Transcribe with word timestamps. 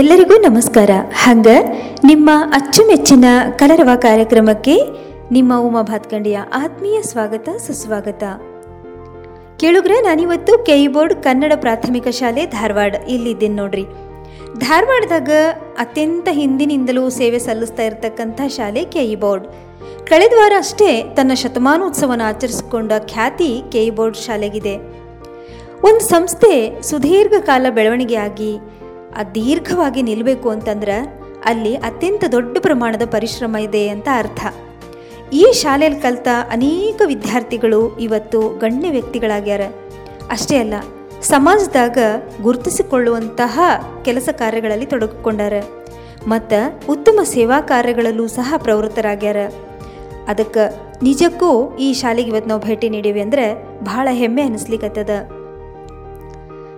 ಎಲ್ಲರಿಗೂ 0.00 0.36
ನಮಸ್ಕಾರ. 0.36 0.90
ಹಂಗ 1.14 1.46
ನಿಮ್ಮ 2.04 2.30
ಅಚ್ಚುಮೆಚ್ಚಿನ 2.52 3.24
ಕಲರವ 3.56 3.88
ಕಾರ್ಯಕ್ರಮಕ್ಕೆ 3.96 4.74
ನಿಮ್ಮ 5.30 5.52
ಉಮಾ 5.58 5.82
ಭಾತ್ಕಂಡಿಯ 5.82 6.38
ಆತ್ಮೀಯ 6.54 7.02
ಸ್ವಾಗತ, 7.02 7.48
ಸುಸ್ವಾಗತ. 7.66 8.22
ಕೇಳುಗ್ರೆ, 9.60 10.00
ನಾನಿವತ್ತು 10.00 10.58
ಕೈಬೋರ್ಡ್ 10.58 10.94
ಬೋರ್ಡ್ 10.94 11.24
ಕನ್ನಡ 11.24 11.52
ಪ್ರಾಥಮಿಕ 11.56 12.08
ಶಾಲೆ 12.08 12.46
ಧಾರವಾಡ 12.46 12.94
ಇಲ್ಲಿದ್ದೀನಿ 13.08 13.54
ನೋಡ್ರಿ. 13.54 13.84
ಧಾರವಾಡದಾಗ 14.58 15.30
ಅತ್ಯಂತ 15.78 16.28
ಹಿಂದಿನಿಂದಲೂ 16.30 17.10
ಸೇವೆ 17.10 17.38
ಸಲ್ಲಿಸ್ತಾ 17.38 17.82
ಇರತಕ್ಕಂಥ 17.82 18.40
ಶಾಲೆ 18.48 19.14
ಬೋರ್ಡ್ 19.14 19.46
ಕಳೆದ 20.08 20.32
ವಾರ 20.36 20.52
ಅಷ್ಟೇ 20.58 21.02
ತನ್ನ 21.16 21.34
ಶತಮಾನೋತ್ಸವನ 21.34 22.20
ಆಚರಿಸಿಕೊಂಡ 22.24 22.92
ಖ್ಯಾತಿ 23.06 23.62
ಬೋರ್ಡ್ 23.90 24.16
ಶಾಲೆಗಿದೆ. 24.16 24.76
ಒಂದು 25.84 26.00
ಸಂಸ್ಥೆ 26.00 26.82
ಸುದೀರ್ಘ 26.82 27.34
ಕಾಲ 27.40 27.66
ಬೆಳವಣಿಗೆಯಾಗಿ 27.70 28.79
ದೀರ್ಘವಾಗಿ 29.34 30.02
ನಿಲ್ಲಬೇಕು 30.02 30.48
ಅಂತಂದ್ರೆ 30.50 30.96
ಅಲ್ಲಿ 31.50 31.72
ಅತ್ಯಂತ 31.88 32.24
ದೊಡ್ಡ 32.32 32.56
ಪ್ರಮಾಣದ 32.60 33.04
ಪರಿಶ್ರಮ 33.12 33.56
ಇದೆ 33.56 33.82
ಅಂತ 33.88 34.08
ಅರ್ಥ. 34.14 34.40
ಈ 35.32 35.44
ಶಾಲೆಯಲ್ಲಿ 35.52 36.00
ಕಲಿತ 36.00 36.28
ಅನೇಕ 36.50 37.00
ವಿದ್ಯಾರ್ಥಿಗಳು 37.06 37.80
ಇವತ್ತು 37.98 38.40
ಗಣ್ಯ 38.58 38.88
ವ್ಯಕ್ತಿಗಳಾಗ್ಯಾರ. 38.90 39.62
ಅಷ್ಟೇ 40.30 40.56
ಅಲ್ಲ, 40.56 40.74
ಸಮಾಜದಾಗ 41.22 41.98
ಗುರುತಿಸಿಕೊಳ್ಳುವಂತಹ 42.42 43.58
ಕೆಲಸ 44.04 44.28
ಕಾರ್ಯಗಳಲ್ಲಿ 44.32 44.86
ತೊಡಗಿಕೊಂಡಾರ. 44.86 45.54
ಮತ್ತು 46.28 46.60
ಉತ್ತಮ 46.92 47.20
ಸೇವಾ 47.34 47.58
ಕಾರ್ಯಗಳಲ್ಲೂ 47.72 48.24
ಸಹ 48.28 48.54
ಪ್ರವೃತ್ತರಾಗ್ಯಾರ. 48.58 49.40
ಅದಕ್ಕೆ 50.28 50.64
ನಿಜಕ್ಕೂ 51.02 51.50
ಈ 51.78 51.90
ಶಾಲೆಗೆ 51.92 52.30
ಇವತ್ತು 52.30 52.48
ನಾವು 52.48 52.60
ಭೇಟಿ 52.60 52.88
ನೀಡೀವಿ 52.88 53.20
ಅಂದರೆ 53.20 53.46
ಬಹಳ 53.84 54.08
ಹೆಮ್ಮೆ 54.12 54.42
ಅನಿಸ್ಲಿಕ್ಕತ್ತದ 54.42 55.12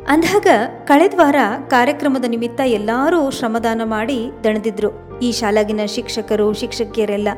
ಅಂದಾಗ 0.08 0.46
ಕಳೆದ 0.84 1.14
ವಾರ 1.16 1.36
ಕಾರ್ಯಕ್ರಮದ 1.68 2.24
ನಿಮಿತ್ತ 2.24 2.60
ಎಲ್ಲರೂ 2.64 3.30
ಶ್ರಮದಾನ 3.30 3.80
ಮಾಡಿ 3.84 4.30
ದಣದಿದ್ರು. 4.44 5.18
ಈ 5.22 5.32
ಶಾಲಾಗಿನ 5.32 5.80
ಶಿಕ್ಷಕರು, 5.86 6.52
ಶಿಕ್ಷಕಿಯರೆಲ್ಲ. 6.52 7.28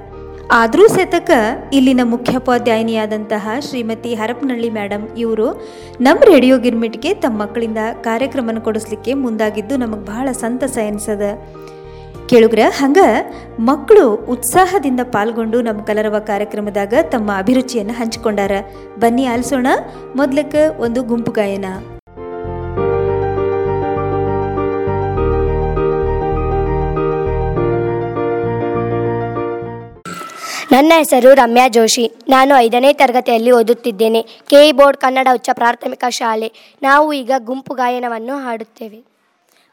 ಆದರೂ 0.53 0.89
ಸತಕ 0.89 1.31
ಇಲ್ಲಿನ 1.73 2.01
ಮುಖ್ಯೋಪಾಧ್ಯಾಯಿನಿಯಾದಂತಹ 2.05 3.49
ಶ್ರೀಮತಿ 3.61 4.15
ಹರಪನಹಳ್ಳಿ 4.15 4.71
ಮೇಡಮ್ 4.71 5.09
ಇವರು 5.19 5.63
ನಮ್ಮ 6.01 6.21
ರೇಡಿಯೋ 6.25 6.59
ಗಿರ್ಮಿಟ್ಗೆ 6.59 7.15
ತಮ್ಮ 7.15 7.43
ಮಕ್ಕಳಿಂದ 7.43 7.79
ಕಾರ್ಯಕ್ರಮನ 8.01 8.59
ಕೊಡಿಸ್ಲಿಕ್ಕೆ 8.59 9.15
ಮುಂದಾಗಿದ್ದು 9.15 9.77
ನಮಗೆ 9.77 10.05
ಬಹಳ 10.05 10.29
ಸಂತಸ 10.33 10.79
ಎನಿಸದ. 10.79 11.23
ಕೇಳುಗ್ರ, 12.27 12.59
ಹಂಗ 12.79 12.99
ಮಕ್ಕಳು 13.59 14.15
ಉತ್ಸಾಹದಿಂದ 14.15 15.01
ಪಾಲ್ಗೊಂಡು 15.05 15.63
ನಮ್ಮ 15.63 15.83
ಕಲರವ 15.83 16.19
ಕಾರ್ಯಕ್ರಮದಾಗ 16.19 16.95
ತಮ್ಮ 17.03 17.31
ಅಭಿರುಚಿಯನ್ನು 17.39 17.93
ಹಂಚಿಕೊಂಡಾರ. 17.93 18.53
ಬನ್ನಿ 18.99 19.27
ಆಲಿಸೋಣ, 19.27 19.67
ಮೊದ್ಲಕ್ಕೆ 20.17 20.83
ಒಂದು 20.83 21.03
ಗುಂಪು 21.03 21.33
ಗಾಯನ. 21.33 21.65
ನನ್ನ 30.75 30.93
ಹೆಸರು 30.97 31.35
ರಮ್ಯಾ 31.35 31.69
ಜೋಶಿ. 31.69 32.13
ನಾನು 32.29 32.57
ಐದನೇ 32.57 32.93
ತರಗತಿಯಲ್ಲಿ 32.93 33.51
ಓದುತ್ತಿದ್ದೇನೆ. 33.51 34.23
ಕೆ 34.23 34.73
ಬೋರ್ಡ್ 34.73 34.97
ಕನ್ನಡ 34.97 35.29
ಉಚ್ಚ 35.35 35.51
ಪ್ರಾಥಮಿಕ 35.53 36.05
ಶಾಲೆ. 36.09 36.53
ನಾವು 36.83 37.13
ಈಗ 37.13 37.31
ಗುಂಪು 37.39 37.75
ಗಾಯನವನ್ನು 37.75 38.37
ಹಾಡುತ್ತೇವೆ. 38.37 39.05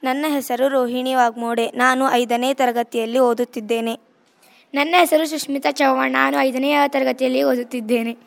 ನನ್ನ 0.04 0.26
ಹೆಸರು 0.30 0.68
ರೋಹಿಣಿ 0.68 1.16
ವಾಗ್ಮೋಡೆ. 1.16 1.68
ನಾನು 1.68 2.12
ಐದನೇ 2.12 2.54
ತರಗತಿಯಲ್ಲಿ 2.54 3.20
ಓದುತ್ತಿದ್ದೇನೆ. 3.20 4.00
ನನ್ನ 4.74 4.96
ಹೆಸರು 5.00 5.28
ಸುಷ್ಮಿತಾ 5.28 5.72
ಚೌಹಾಣ್. 5.72 6.14
ನಾನು 6.14 6.40
ಐದನೇ 6.40 6.74
ತರಗತಿಯಲ್ಲಿ 6.88 7.44
ಓದುತ್ತಿದ್ದೇನೆ. 7.44 8.18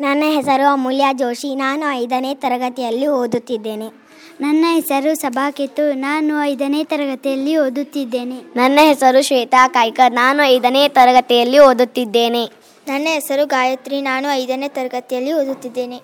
ನನ್ನ 0.00 0.24
ಹೆಸರು 0.26 0.72
ಅಮೂಲ್ಯ 0.72 1.04
ಜೋಶಿ. 1.12 1.54
ನಾನು 1.54 1.92
ಐದನೇ 1.92 2.34
ತರಗತಿಯಲ್ಲಿ 2.34 3.06
ಓದುತ್ತಿದ್ದೇನೆ. 3.06 4.03
ನನ್ನ 4.44 4.64
ಹೆಸರು 4.70 5.14
ಸಭಾಕಿತ್ತು 5.14 5.92
ನಾನು 5.92 6.44
ಐದನೇ 6.44 6.84
ತರಗತಿಯಲ್ಲಿ 6.84 7.56
ಓದುತ್ತಿದ್ದೇನೆ. 7.56 8.38
ನನ್ನ 8.56 8.78
ಹೆಸರು 8.82 9.22
ಶ್ವೇತಾ 9.22 9.68
ಕಾಯ್ಕರ್. 9.68 10.12
ನಾನು 10.12 10.42
ಐದನೇ 10.42 10.88
ತರಗತಿಯಲ್ಲಿ 10.88 11.58
ಓದುತ್ತಿದ್ದೇನೆ. 11.58 12.44
ನನ್ನ 12.88 13.06
ಹೆಸರು 13.10 13.46
ಗಾಯತ್ರಿ. 13.46 14.00
ನಾನು 14.00 14.34
ಐದನೇ 14.34 14.68
ತರಗತಿಯಲ್ಲಿ 14.68 15.32
ಓದುತ್ತಿದ್ದೇನೆ. 15.32 15.98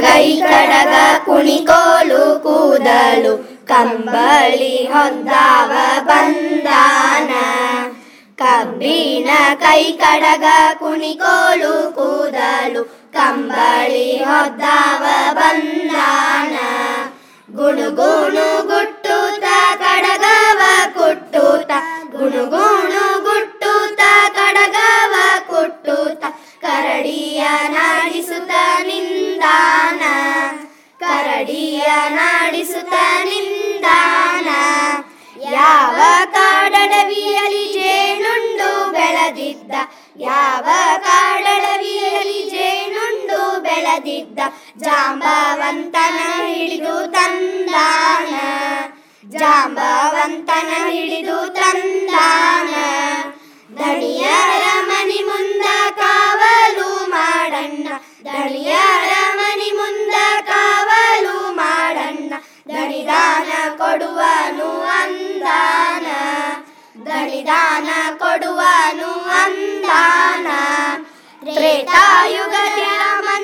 ಕೈ 0.00 0.40
ಕಡಗ 0.40 0.94
ಕುಣಿಕೋಲು 1.24 2.40
ಕೂದಲು 2.42 3.66
ಕಂಬಳಿ 3.66 4.86
ಹೊದ್ದಾವ 4.86 5.72
ಬಂದಾನ. 6.04 7.30
ಕಬ್ಬಿನ 8.36 9.30
ಕೈ 9.54 9.82
ಕಡಗ 9.92 10.44
ಕುಣಿಕೋಲು 10.78 11.92
ಕೂದಲು 11.94 13.01
ಕಂಬಳಿ 13.12 14.16
ಹೊದ್ದಾವ 14.16 15.04
ಬಂದಾನ. 15.32 16.56
ಗುಣುಗುಣು 17.56 18.66
ಗುಟ್ಟುತ 18.66 19.44
ಕಡಗವ 19.76 20.60
ಕುಟ್ಟುತ. 20.94 21.70
ಗುಣುಗುಣು 22.16 23.20
ಗುಟ್ಟುತ 23.20 24.00
ಕಡಗವ 24.34 25.14
ಕುಟ್ಟುತ. 25.46 26.24
ಕರಡಿಯ 26.60 27.48
ನಾಡಿಸುತ್ತ 27.68 28.50
ನಿಂದಾನ. 28.82 30.00
ಕರಡಿಯ 31.00 31.86
ನಾಡಿಸುತ್ತ 32.08 32.94
ನಿಂದಾನ. 33.24 34.48
ಯಾವ 35.52 35.96
ಕಾಡಡವಿಯಲಿ 36.32 37.72
ಜೇನುಂಡು 37.72 38.92
ಬೆಳೆದಿದ್ದ. 38.92 39.70
ಯಾವ 40.16 40.64
ಕಾಡಡವಿಯಲಿ 40.98 41.82
ಜೇನುಂಡು 41.82 42.01
ಬೆಳೆದಿದ್ದ 43.92 44.38
ಜಾಂಬವಂತನ 44.78 46.42
ಹಿಡಿದು 46.44 47.12
ತಂದಾನ. 47.12 48.34
ಜಾಂಬವಂತನ 49.28 50.88
ಹಿಡಿದು 50.88 51.48
ತಂದಾನ. 51.48 52.74
ದಣಿಯರ 53.78 54.62
ಮನಿ 54.86 55.22
ಮುಂದ 55.22 55.62
ಕಾವಲು 55.90 57.10
ಮಾಡಣ್ಣ. 57.10 57.88
ದಣಿಯರ 58.24 59.12
ಮನಿ 59.36 59.72
ಮುಂದ 59.72 60.14
ಕಾವಲು 60.46 61.52
ಮಾಡಣ್ಣ. 61.52 62.34
ದಣಿದಾನ 62.68 63.76
ಕೊಡುವನು 63.76 64.80
ಅಂದಾನ. 64.80 66.06
ದಣಿದಾನ 67.06 68.18
ಕೊಡುವನು 68.18 69.12
ಅಂದಾನ. 69.12 70.46
ತ್ರೇತಾಯುಗದ 71.54 72.82
ರಾಮನ್ನ 72.82 73.22
ದ್ವಾಪರದ 73.22 73.41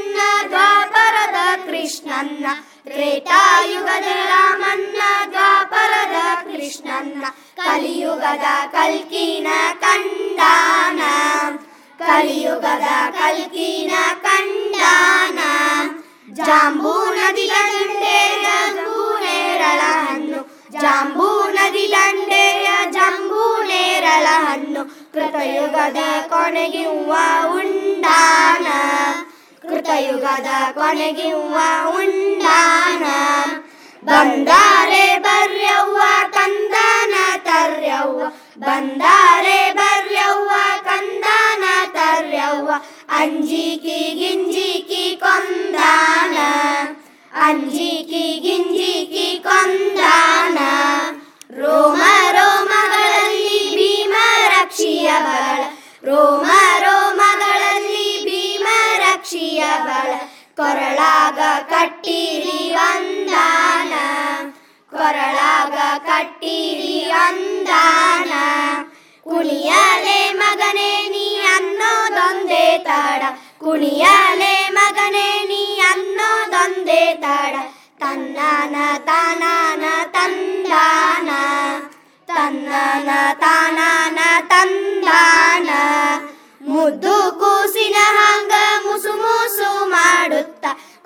ಕೃಷ್ಣನ್ನ 2.18 2.46
ತ್ರೇತಾಯುಗದ 2.82 4.08
ರಾಮನ್ನ 4.26 5.02
ದ್ವಾಪರದ 5.30 6.16
ಕೃಷ್ಣನ್ನ, 6.42 7.24
ಕಲಿಯುಗದ 7.56 8.44
ಕಲ್ಕಿನ 8.72 9.46
ಕಂಡಾನ, 9.80 11.00
ಕಲಿಯುಗದ 11.98 12.88
ಕಲ್ಕಿನ 13.10 13.92
ಕಂಡಾನ. 14.22 15.38
ಜಾಂಬೂ 16.32 17.04
ನದಿ 17.04 17.50
ದಂಡೆಯ 17.50 18.46
ನೇರಳ 19.20 19.80
ಹಣ್ಣು 19.80 20.68
ಜಾಂಬೂ 20.80 21.48
ನದಿ 21.48 21.92
ದಂಡೆಯ 21.92 22.68
ಜಂಬೂ 22.90 23.62
ನೇರಳ 23.62 24.26
ಹಣ್ಣು 24.30 25.12
ಕೃತಯುಗದ 25.12 25.96
ಕೊನೆಗಿವ್ವ 26.28 27.14
ಉಂಡಾನ. 27.46 28.66
ಕೃತಯುಗದ 29.88 30.46
ಕೊನೆಗಿವ್ವ 30.72 31.56
ಉಂಡಾನ. 31.88 33.02
ಬಂದಾರೆ 34.04 35.18
ಬರ್ಯವ್ವ 35.18 36.00
ಕಂದಾನ 36.30 37.14
ತರ್ಯವ್ವ. 37.38 38.22
ಬಂದಾರೆ 38.58 39.72
ಬರ್ಯವ್ವ 39.72 40.50
ಕಂದಾನ 40.84 41.64
ತರ್ಯವ್ವ. 41.92 42.70
ಅಂಜಿಕಿ 43.08 44.14
ಗಿಂಜಿಕಿ 44.18 45.20
ಕೊಂದಾನ. 45.22 46.36
ಅಂಜಿಕಿ 47.42 48.40
ಗಿಂಜಿಕಿ 48.40 49.40
ಕೊಂದಾನ. 49.42 50.58
ರೋಮ 51.60 52.02
ರೋಮಗಳಲ್ಲಿ 52.32 53.70
ಭೀಮ 53.70 54.14
ರಕ್ಷಿಯ 54.48 55.12
ರೋಮ 56.04 56.50
ಕೊರಳಾಗ 60.58 61.38
ಕಟ್ಟಿರಿ 61.70 62.74
ಅಂದಾನ. 62.74 63.92
ಕೊರಳಾಗ 64.90 66.06
ಕಟ್ಟಿರಿ 66.06 67.10
ಒಂದಾನ 67.10 68.32
ಕುಣಿಯಲೆ 69.24 70.32
ಮಗನೇ 70.32 71.08
ನೀ 71.08 71.36
ಅನ್ನೋದೊಂದೇ 71.40 72.78
ತಾಡ. 72.78 73.22
ಕುಣಿಯಲೆ 73.60 74.68
ಮಗನೇ 74.68 75.44
ನೀ 75.44 75.80
ಅನ್ನೋದೊಂದೇ 75.80 77.14
ತಾಡ. 77.14 77.56
ತನ್ನಾನ 77.98 78.76
ತಾನಾನ 78.98 79.84
ತಂದಾನ. 80.12 81.30
ತನ್ನಾನ 82.28 83.10
ತಾನಾನ 83.32 84.18
ತಂದಾನ. 84.48 85.70
ಮುದ್ದು 86.68 87.37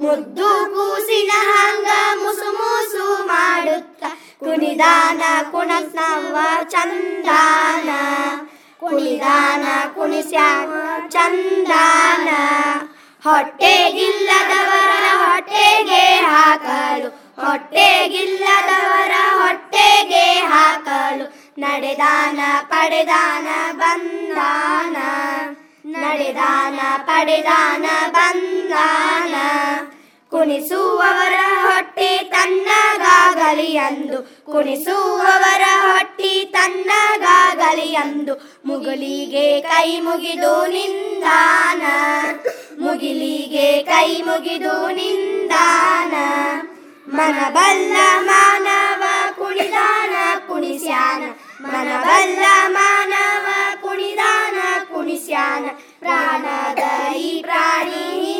ಮುದ್ದು 0.03 0.45
ಕೂಸಿನ 0.45 1.31
ಹಂಗ 1.35 1.87
ಮುಸು 2.23 2.53
ಮುಸು 2.53 3.27
ಮಾಡುತ್ತ. 3.27 4.05
ಕುಣಿದಾನ 4.41 5.23
ಕುಣಸ್ನವ 5.51 6.39
ಚಂದಾನ. 6.69 7.91
ಕುಣಿದಾನ 8.81 9.65
ಕುಣಿಸ್ಯಾವ 9.95 10.75
ಚಂದಾನ. 11.09 12.29
ಹೊಟ್ಟೆಗಿಲ್ಲದವರ 13.25 15.25
ಹೊಟ್ಟೆಗೆ 15.25 16.15
ಹಾಕಲು. 16.15 17.33
ಹೊಟ್ಟೆಗಿಲ್ಲದವರ 17.47 19.43
ಹೊಟ್ಟೆಗೆ 19.43 20.33
ಹಾಕಲು. 20.33 21.53
ನಡೆದಾನ 21.59 22.41
ಪಡೆದಾನ 22.63 23.77
ಬಂದಾನ. 23.77 24.97
ನಡೆದಾನ 25.87 27.05
ಪಡೆದಾನ 27.05 27.87
ಬಂದಾನ 28.73 29.35
ಕುಣಿಸುವವರ 30.31 31.35
ಹೊಟ್ಟೆ 31.63 32.19
ತನ್ನಗಾಗಲಿ 32.19 33.77
ಅಂದು. 33.77 34.47
ಕುಣಿಸುವವರ 34.53 35.63
ಹೊಟ್ಟೆ 35.81 36.45
ತನ್ನಗಾಗಲಿ 36.45 37.97
ಅಂದು. 37.97 38.61
ಮುಗಿಲಿಗೆ 38.67 39.61
ಕೈ 39.61 40.01
ಮುಗಿದು 40.01 40.67
ನಿಂದಾನ. 40.67 41.83
ಮುಗಿಲಿಗೆ 42.81 43.83
ಕೈ 43.83 44.23
ಮುಗಿದು 44.23 44.91
ನಿಂದಾನ. 44.91 46.15
ಮನಬಲ್ಲ 47.09 47.97
ಮಾನವ 48.21 49.03
ಕುಣಿದಾನ, 49.37 50.39
ಕುಣಿಸ್ಯಾನ. 50.49 51.23
ಮನಬಲ್ಲ 51.67 52.45
ಮಾನವ 52.67 53.47
ಕುಣಿದಾನ, 53.83 54.85
ಕುಣಿಸ್ಯಾನ. 54.85 55.65
ಪ್ರಾಣದ 55.99 57.13
ಈ 57.15 57.43
ಪ್ರಾಣಿ 57.43 58.33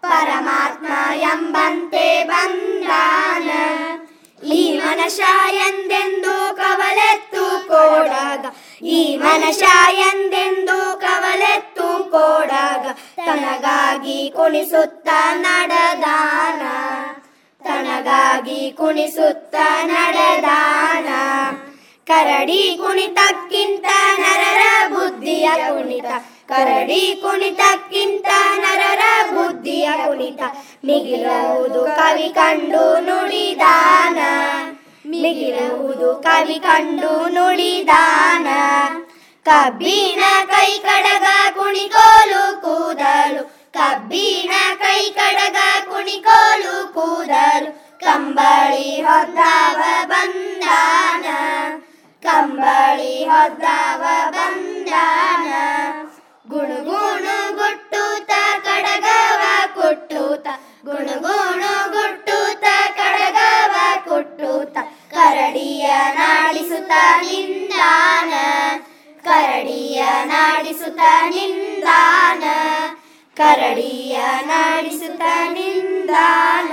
परमात्मा 0.05 1.13
यम्बन्ते 1.13 2.23
वन्दान्। 2.23 3.49
लीनशान्वलत् 4.43 7.34
ಕೋಡಾಗ, 7.69 8.45
ಈ 8.83 8.99
ಮನಶ 9.17 9.63
ಎಂದೆಂದು 10.07 10.79
ಕವಲೆತ್ತು 10.99 11.87
ಕೋಡಾಗ, 12.11 12.85
ತನಗಾಗಿ 13.17 14.19
ಕುಣಿಸುತ್ತ 14.35 15.09
ನಡೆದಾನ, 15.35 16.61
ತನಗಾಗಿ 17.61 18.71
ಕುಣಿಸುತ್ತ 18.71 19.55
ನಡೆದಾನ. 19.83 21.07
ಕರಡಿ 22.07 22.79
ಕುಣಿತಕ್ಕಿಂತ 22.81 23.85
ನರರ 24.19 24.63
ಬುದ್ಧಿಯ 24.93 25.47
ಕುಣಿತ, 25.67 26.09
ಕರಡಿ 26.49 27.19
ಕುಣಿತಕ್ಕಿಂತ 27.23 28.27
ನರರ 28.57 29.03
ಬುದ್ಧಿಯ 29.31 29.87
ಕುಣಿತ, 30.05 30.41
ಮಿಗಿಲುವುದು 30.85 31.83
ಕವಿ 31.97 32.29
ಕಂಡು 32.29 32.85
ನುಡಿದಾನ. 33.07 34.19
ಮಿಗಿಲುವುದು 35.09 36.15
ಕವಿ 36.15 36.59
ಕಂಡು 36.59 37.29
ನುಡಿದಾನ. 37.29 38.47
ಕಬ್ಬಿಣ 39.43 40.23
ಕೈ 40.45 40.77
ಕಡಗ 40.77 41.23
ಕುಣಿಕೋಲು 41.57 42.61
ಕೂದಲು. 42.61 43.43
ಕಬ್ಬಿನ 43.73 44.51
ಕೈ 44.75 45.09
ಕಡಗ 45.09 45.55
ಕುಣಿಕೋಲು 45.89 46.93
ಕೂದಲು. 46.93 47.99
ಕಂಬಳಿ 47.99 49.01
ಹೊದ್ದಾವ 49.01 49.77
ಬಂದಾನ. 50.07 51.25
ಕಂಬಳಿ 52.23 53.25
ಹೊದ್ದಾವ 53.25 54.03
ಬಂದಾನ. 54.29 55.53
ಗುಣಗುಣು 56.49 57.55
ಗುಟ್ಟೂತ 57.55 58.31
ಕಡಗವ 58.63 59.41
ಕುಟ್ಟೂತ. 59.73 60.47
ಗುಣಗುಣ 60.85 61.63
ಗುಟ್ಟೂತ 61.87 62.63
ಕಡಗವ 62.97 63.75
ಕುಟ್ಟೂತ. 64.09 64.77
ಕರಡಿಯ 65.35 65.85
ನಾಡಿಸುತ್ತ 66.13 66.91
ನಿಂದಾನ, 67.21 68.33
ಕರಡಿಯ 69.23 70.03
ನಾಡಿಸುತ್ತ 70.23 71.01
ನಿಂದಾನ, 71.29 72.43
ಕರಡಿಯ 73.37 74.19
ನಾಡಿಸುತ್ತ 74.45 75.21
ನಿಂದಾನ. 75.53 76.71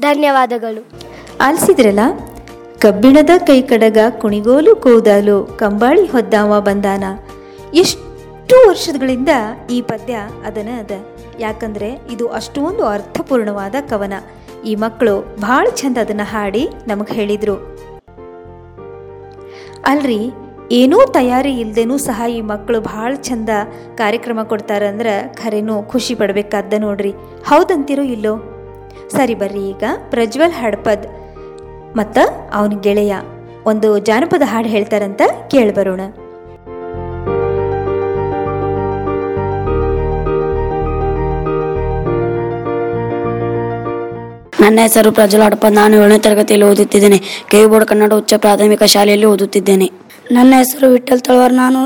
ಧನ್ಯವಾದಗಳು. 0.00 0.86
ಆಲಿಸಿದ್ರಲ್ಲ? 1.40 2.00
ಕಬ್ಬಿಣದ 2.78 3.30
ಕೈ 3.46 3.62
ಕಡಗ 3.62 3.98
ಕುಣಿಗೋಲು 4.20 4.76
ಕೂದಲು, 4.76 5.44
ಕಂಬಾಳಿ 5.44 6.06
ಹೊದ್ದಾವ 6.06 6.60
ಬಂದಾನ. 6.60 7.04
ಎಷ್ಟು 7.74 8.68
ವರ್ಷಗಳಿಂದ 8.68 9.28
ಈ 9.70 9.82
ಪದ್ಯ 9.82 10.18
ಅದನ್ನ 10.46 10.68
ಅದ. 10.80 10.90
ಯಾಕಂದ್ರೆ 11.40 11.88
ಇದು 11.88 12.28
ಅಷ್ಟೊಂದು 12.28 12.86
ಅರ್ಥಪೂರ್ಣವಾದ 12.86 13.74
ಕವನ. 13.90 14.12
ಈ 14.64 14.74
ಮಕ್ಕಳು 14.74 15.36
ಭಾಳ 15.40 15.66
ಚಂದ 15.70 15.98
ಅದನ್ನ 15.98 16.20
ಹಾಡಿ 16.24 16.68
ನಮಗೆ 16.86 17.14
ಹೇಳಿದ್ರು. 17.14 17.56
ಅಲ್ರಿ, 19.86 20.30
ಏನೂ 20.72 20.98
ತಯಾರಿ 21.06 21.52
ಇಲ್ಲದೇನೂ 21.52 21.96
ಸಹ 21.98 22.22
ಈ 22.30 22.40
ಮಕ್ಕಳು 22.40 22.80
ಭಾಳ 22.80 23.14
ಚಂದ 23.14 23.48
ಕಾರ್ಯಕ್ರಮ 23.96 24.42
ಕೊಡ್ತಾರಂದ್ರೆ 24.42 25.34
ಖರೇನೂ 25.34 25.82
ಖುಷಿ 25.82 26.14
ಪಡಬೇಕಾದ್ದ 26.14 26.74
ನೋಡ್ರಿ. 26.78 27.12
ಹೌದಂತಿರೋ 27.46 28.02
ಇಲ್ಲೋ? 28.02 28.34
ಸರಿ 29.08 29.34
ಬರ್ರಿ 29.34 29.68
ಈಗ, 29.68 29.84
ಪ್ರಜ್ವಲ್ 30.10 30.52
ಹಡ್ಪದ್ 30.52 31.06
ಮತ್ತು 31.96 32.50
ಅವನ 32.52 32.72
ಗೆಳೆಯ. 32.80 33.14
ಒಂದು 33.66 33.98
ಜಾನಪದ 33.98 34.42
ಹಾಡು 34.44 34.68
ಹೇಳ್ತಾರಂತ 34.68 35.22
ಕೇಳ್ಬರೋಣ 35.50 36.00
ನನ್ನ 44.64 44.78
ಹೆಸರು 44.82 45.12
ಪ್ರಜ್ವಲ್ 45.12 45.44
ಹಡಪ 45.46 45.66
ನಾನು 45.70 45.94
ಏಳನೇ 45.96 46.18
ತರಗತಿಯಲ್ಲಿ 46.18 46.66
ಓದುತ್ತಿದ್ದೇನೆ. 46.72 47.18
ಬೋರ್ಡ್ 47.70 47.86
ಕನ್ನಡ 47.88 48.12
ಉಚ್ಚ 48.12 48.34
ಪ್ರಾಥಮಿಕ 48.34 48.82
ಶಾಲೆಯಲ್ಲಿ 48.94 49.26
ಓದುತ್ತಿದ್ದೇನೆ. 49.26 49.86
ನನ್ನ 50.32 50.52
ಹೆಸರು 50.56 50.86
ವಿಠಲ್ 50.92 51.20
ತಳವಾರ್. 51.20 51.54
ನಾನು 51.62 51.80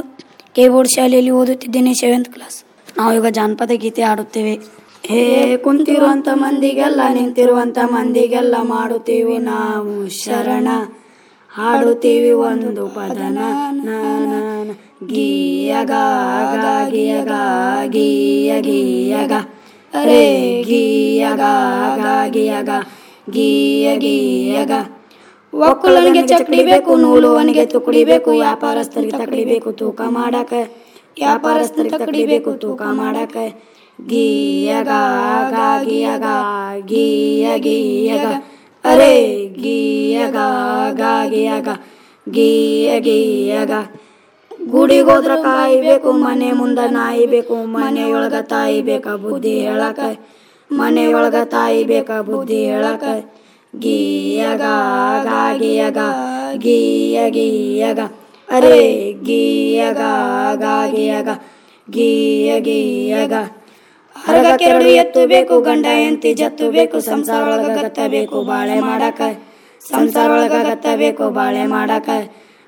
ಕೆ 0.56 0.64
ಬೋರ್ಡ್ 0.68 0.90
ಶಾಲೆಯಲ್ಲಿ 0.96 1.32
ಓದುತ್ತಿದ್ದೇನೆ 1.40 1.92
ಸೆವೆಂತ್ 1.94 2.28
ಕ್ಲಾಸ್ 2.34 2.58
ನಾವು 2.98 3.10
ಈಗ 3.16 3.26
ಜಾನಪದ 3.38 3.72
ಗೀತೆ 3.84 4.02
ಹಾಡುತ್ತೇವೆ. 4.02 4.54
ಹೇ 5.10 5.22
ಕುಂತಿರುವಂತ 5.64 6.28
ಮಂದಿಗೆಲ್ಲ 6.34 7.00
ನಿಂತಿರುವಂತ 7.14 7.78
ಮಂದಿಗೆಲ್ಲ 7.92 8.54
ಮಾಡುತ್ತೀವಿ 8.62 9.36
ನಾವು 9.50 9.92
ಶರಣ. 10.22 10.68
ಹಾಡುತ್ತೀವಿ 11.50 12.32
ಒಂದು 12.48 12.86
ಪದನ 12.86 13.38
ಗೀಯಗ 15.12 15.94
ಗೀಯಗ 16.90 17.32
ಗೀಯ 17.86 18.60
ಗೀಯಗ 18.60 19.32
ಅರೇ 20.00 20.22
ಗೀಯಗ 20.66 21.40
ಗೀಯಗ 22.28 22.70
ಗೀಯ, 23.30 23.96
ಗೀಯಗ. 23.96 24.72
ಒಕ್ಕಲನಿಗೆ 25.52 26.26
ಚಕ್ಡಿ 26.26 26.64
ಬೇಕು, 26.64 26.96
ನೂಲುವನಿಗೆ 26.96 27.66
ತುಕಡಿ 27.66 28.04
ಬೇಕು 28.04 28.30
ವ್ಯಾಪಾರಸ್ಥರಿಗೆ 28.30 29.18
ತಕಡಿ 29.18 29.44
ಬೇಕು, 29.44 29.72
ತೂಕ 29.72 30.00
ಮಾಡಕ. 30.08 30.52
ವ್ಯಾಪಾರಸ್ಥರಿಗೆ 31.18 31.98
ತಕಡಿ 31.98 32.26
ಬೇಕು, 32.26 32.52
ತೂಕ 32.52 32.82
ಮಾಡಕ. 32.82 33.36
ಗೀಯಗ 33.98 34.88
ಗೀಯಗ 35.84 36.26
ಗೀಯ, 36.86 37.58
ಗೀಯಗ. 37.58 38.26
ಅರೇ 38.84 39.14
ಗೀಯಗ 39.58 40.36
ಗೀಯಗ 41.30 41.68
ಗೀಯ, 42.26 43.00
ಗೀಯಗ. 43.00 43.72
ಗುಡಿಗೋದ್ರ 44.70 45.32
ಕಾಯ್ಬೇಕು, 45.42 46.12
ಮನೆ 46.12 46.52
ಮುಂದ 46.52 46.78
ನಾಯಿ 46.90 47.26
ಬೇಕು 47.26 47.54
ಮನೆಯೊಳಗ 47.76 48.36
ತಾಯಿ 48.52 48.82
ಬೇಕ 48.82 49.08
ಬುದ್ಧಿ 49.08 49.60
ಹೇಳಕ. 49.60 50.00
ಮನೆಯೊಳಗ 50.70 51.34
ತಾಯಿ 51.44 51.84
ಬೇಕ 51.84 52.10
ಬುದ್ಧಿ 52.30 52.58
ಹೇಳಕ. 52.64 53.04
ಗೀಯಗ, 53.76 54.64
ಗಾಗಿಯಗ 55.24 55.98
ಗೀಯ 56.56 57.18
ಗೀಯಗ 57.30 58.00
ಅರೆ, 58.48 58.80
ಗೀಯಗ, 59.28 60.02
ಗಾಗಿಯಗ 60.54 61.28
ಗೀಯ 61.88 62.60
ಗೀಯಗ 62.60 63.34
ಹೊರಗ 64.16 64.48
ಕೆರಡು 64.56 64.90
ಎತ್ತು 65.02 65.20
ಬೇಕು 65.26 65.60
ಗಂಡ 65.60 65.86
ಎಂತಿ 66.06 66.30
ಜತ್ತು 66.34 66.70
ಬೇಕು 66.70 67.00
ಸಂಸಾರ 67.00 67.42
ಒಳಗ 67.42 67.70
ಗತ್ತಬೇಕು, 67.78 68.36
ಬಾಳೆ 68.42 68.80
ಮಾಡಕ. 68.80 69.20
ಸಂಸಾರ 69.80 70.28
ಒಳಗ 70.30 70.56
ಗತ್ತಬೇಕು, 70.66 71.30
ಬಾಳೆ 71.30 71.64
ಮಾಡಕ. 71.66 72.08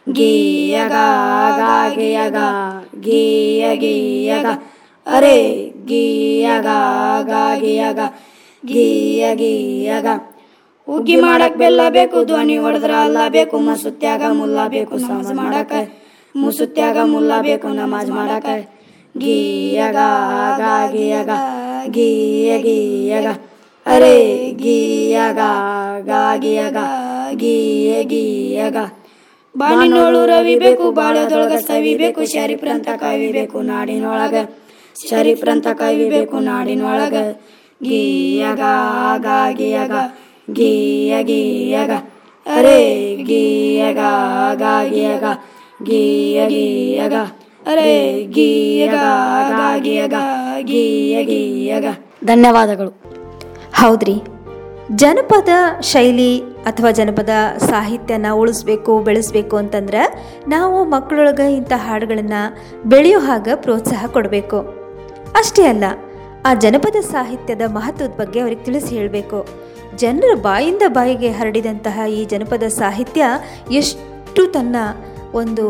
ಗೀಯಗ 0.09 0.93
ಗಾಗಿಯಗ 1.59 2.37
ಗೀಯ 3.01 3.77
ಗೀಯಗ 3.77 4.47
ಅರೇ 5.07 5.73
ಗೀಯಗ 5.87 6.67
ಗಾಗಿಯಗ 7.23 7.99
ಗೀಯ 8.67 9.35
ಗೀಯಗ 9.35 10.07
ಉಗ್ಗಿ 10.89 11.17
ಮಾಡಕ್ 11.17 11.57
ಬೆಲ್ಲ 11.57 11.81
ಬೇಕು, 11.89 12.25
ಧ್ವನಿ 12.25 12.59
ಹೊಡೆದ್ರ 12.59 12.91
ಅಲ್ಲ 12.91 13.17
ಬೇಕು 13.29 13.59
ಮಸುತ್ಯಾಗ 13.59 14.23
ಮುಲ್ಲ 14.31 14.69
ಬೇಕು, 14.69 14.97
ನಮಾಜ್ 14.97 15.35
ಮಾಡಕ. 15.35 15.73
ಮುಸುತ್ಯಾಗ 16.37 16.97
ಮುಲ್ಲ 17.03 17.33
ಬೇಕು, 17.41 17.69
ನಮಾಜ್ 17.69 18.11
ಮಾಡಕ. 18.11 18.47
ಗೀಯಗ 19.19 19.97
ಗಾಗಿಯಗ 20.59 21.31
ಗೀಯ, 21.87 22.59
ಗೀಯಗ. 22.59 23.27
ಅರೆ, 23.87 24.51
ಗೀಯಗ 24.53 25.39
ಗಾಗಿಯಗ 26.01 26.77
ಗೀಯ, 27.33 28.05
ಗೀಯಗ. 28.05 28.77
ಬಾಣಿನೋಳು 29.57 30.27
ರವಿಬೇಕು 30.27 30.91
ಬಾಳದೊಳಗ 30.91 31.53
ಸವಿಬೇಕು 31.53 32.25
ಶರೀಫ್ರಂತ 32.25 32.89
ಕವಿಬೇಕು 32.97 33.61
ನಾಡಿನೊಳಗ 33.63 34.35
ಶರೀಫ್ರಂತ 35.09 35.67
ಕವಿಬೇಕು 35.69 36.39
ನಾಡಿನೊಳಗ 36.39 37.15
ಗೀಯಗ 37.83 38.61
ಗಾಗಿಯಗ 39.17 39.93
ಗೀಯ 40.53 41.23
ಗೀಯಗ. 41.23 41.91
ಅರೆ 42.47 43.15
ಗೀಯಗ 43.15 43.99
ಗಾಗಿಯಗ 44.55 45.25
ಗೀಯ 45.83 46.47
ಗೀಯಗ. 46.47 47.13
ಅರೆ 47.67 48.23
ಗೀಯಗ 48.25 48.95
ಗಾಗಿಯಗ 49.51 50.15
ಗೀಯ 50.61 51.23
ಗೀಯಗ. 51.23 51.85
ಧನ್ಯವಾದಗಳು. 52.25 52.91
ಹೌದ್ರಿ. 53.75 54.15
ಜನಪದ 54.97 55.49
ಶೈಲಿ 55.81 56.43
ಅಥವಾ 56.69 56.91
ಜನಪದ 56.91 57.33
ಸಾಹಿತ್ಯನ 57.71 58.27
ಉಳಿಸ್ಬೇಕು, 58.33 58.93
ಬೆಳೆಸ್ಬೇಕು 59.03 59.57
ಅಂತಂದ್ರೆ 59.57 60.03
ನಾವು 60.49 60.77
ಮಕ್ಕಳೊಳಗೆ 60.85 61.47
ಇಂಥ 61.57 61.73
ಹಾಡುಗಳನ್ನು 61.77 62.43
ಬೆಳೆಯೋ 62.89 63.19
ಹಾಗೆ 63.19 63.55
ಪ್ರೋತ್ಸಾಹ 63.55 64.07
ಕೊಡಬೇಕು. 64.07 64.61
ಅಷ್ಟೇ 65.37 65.65
ಅಲ್ಲ, 65.67 65.85
ಆ 66.47 66.55
ಜನಪದ 66.55 66.99
ಸಾಹಿತ್ಯದ 67.01 67.63
ಮಹತ್ವದ 67.69 68.13
ಬಗ್ಗೆ 68.19 68.41
ಅವ್ರಿಗೆ 68.41 68.65
ತಿಳಿಸಿ 68.65 68.93
ಹೇಳಬೇಕು. 68.99 69.41
ಜನರ 69.97 70.35
ಬಾಯಿಂದ 70.43 70.83
ಬಾಯಿಗೆ 70.89 71.31
ಹರಡಿದಂತಹ 71.31 72.07
ಈ 72.09 72.25
ಜನಪದ 72.25 72.63
ಸಾಹಿತ್ಯ 72.63 73.25
ಎಷ್ಟು 73.71 74.43
ತನ್ನ 74.47 74.77
ಒಂದು 75.35 75.65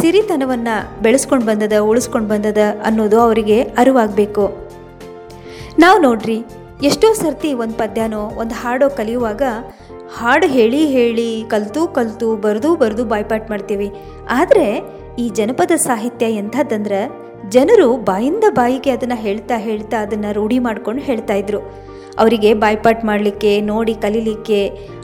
ಸಿರಿತನವನ್ನು 0.00 1.02
ಬೆಳೆಸ್ಕೊಂಡು 1.02 1.46
ಬಂದದ, 1.46 1.78
ಉಳಿಸ್ಕೊಂಡು 1.78 2.28
ಬಂದದ 2.28 2.58
ಅನ್ನೋದು 2.84 3.20
ಅವರಿಗೆ 3.20 3.62
ಅರಿವಾಗಬೇಕು. 3.62 4.44
ನಾವು 5.78 5.98
ನೋಡ್ರಿ, 6.02 6.38
ಎಷ್ಟೋ 6.82 7.12
ಸರ್ತಿ 7.12 7.54
ಒಂದು 7.54 7.74
ಪದ್ಯನೋ, 7.74 8.22
ಒಂದು 8.42 8.54
ಹಾಡೋ 8.54 8.88
ಕಲಿಯುವಾಗ 8.90 9.42
ಹಾಡು 10.18 10.46
ಹೇಳಿ 10.46 10.86
ಹೇಳಿ, 10.86 11.44
ಕಲ್ತು 11.50 11.88
ಕಲ್ತು, 11.88 12.36
ಬರೆದು 12.36 12.76
ಬರೆದು 12.76 13.04
ಬಾಯ್ಪಾಟ್ 13.04 13.50
ಮಾಡ್ತೀವಿ. 13.50 13.88
ಆದರೆ 14.30 14.66
ಈ 15.18 15.28
ಜನಪದ 15.28 15.72
ಸಾಹಿತ್ಯ 15.76 16.26
ಎಂಥದ್ದಂದ್ರೆ 16.26 17.00
ಜನರು 17.48 17.96
ಬಾಯಿಂದ 17.96 18.44
ಬಾಯಿಗೆ 18.50 18.90
ಅದನ್ನು 18.90 19.16
ಹೇಳ್ತಾ 19.16 19.56
ಹೇಳ್ತಾ 19.56 19.96
ಅದನ್ನು 20.02 20.30
ರೂಢಿ 20.32 20.58
ಮಾಡ್ಕೊಂಡು 20.58 21.02
ಹೇಳ್ತಾ 21.02 21.34
ಇದ್ರು. 21.34 21.60
ಅವರಿಗೆ 22.18 22.54
ಬಾಯ್ಪಾಟ್ 22.54 23.04
ಮಾಡಲಿಕ್ಕೆ, 23.04 23.60
ನೋಡಿ 23.60 23.94
ಕಲೀಲಿಕ್ಕೆ 23.94 24.60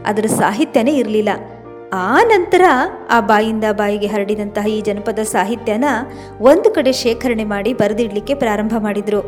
ಅದರ 0.06 0.26
ಸಾಹಿತ್ಯನೇ 0.26 0.92
ಇರಲಿಲ್ಲ. 0.92 1.28
ಆ 1.92 2.18
ನಂತರ 2.22 2.64
ಆ 3.10 3.20
ಬಾಯಿಂದ 3.20 3.64
ಬಾಯಿಗೆ 3.72 4.06
ಹರಡಿದಂತಹ 4.06 4.66
ಈ 4.66 4.80
ಜನಪದ 4.80 5.18
ಸಾಹಿತ್ಯನ 5.18 5.84
ಒಂದು 6.40 6.70
ಕಡೆ 6.70 6.92
ಶೇಖರಣೆ 6.92 7.44
ಮಾಡಿ 7.44 7.72
ಬರೆದಿಡ್ಲಿಕ್ಕೆ 7.74 8.34
ಪ್ರಾರಂಭ 8.34 8.74
ಮಾಡಿದರು. 8.78 9.22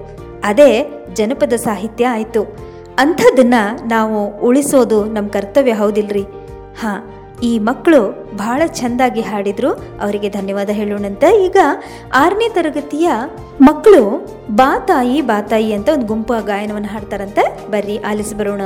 ಅದೇ 0.44 0.70
ಜನಪದ 1.14 1.52
ಸಾಹಿತ್ಯ 1.52 2.06
ಆಯಿತು. 2.06 2.72
ಅಂಥದ್ದನ್ನ 2.99 3.54
ನಾವು 3.88 4.40
ಉಳಿಸೋದು 4.40 5.04
ನಮ್ಮ 5.04 5.28
ಕರ್ತವ್ಯ 5.28 5.72
ಹೌದಿಲ್ರಿ? 5.72 6.22
ಹಾಂ, 6.80 7.11
ಈ 7.42 7.58
ಮಕ್ಕಳು 7.58 8.30
ಬಹಳ 8.37 8.62
ಚೆಂದಾಗಿ 8.66 9.20
ಹಾಡಿದ್ರು. 9.20 9.72
ಅವರಿಗೆ 9.72 10.28
ಧನ್ಯವಾದ 10.28 10.70
ಹೇಳೋಣಂತ. 10.70 11.25
ಈಗ 11.25 11.56
ಆರನೇ 12.14 12.49
ತರಗತಿಯ 12.49 13.11
ಮಕ್ಕಳು 13.61 14.26
ಬಾ 14.50 14.78
ತಾಯಿ 14.78 15.20
ಬಾ 15.20 15.42
ತಾಯಿ 15.42 15.72
ಅಂತ 15.72 15.88
ಒಂದು 15.88 16.06
ಗುಂಪು 16.06 16.46
ಗಾಯನವನ್ನು 16.46 16.88
ಹಾಡ್ತಾರಂತೆ. 16.88 17.70
ಬರ್ರಿ, 17.70 17.99
ಆಲಿಸಿ 17.99 18.34
ಬರೋಣ. 18.34 18.61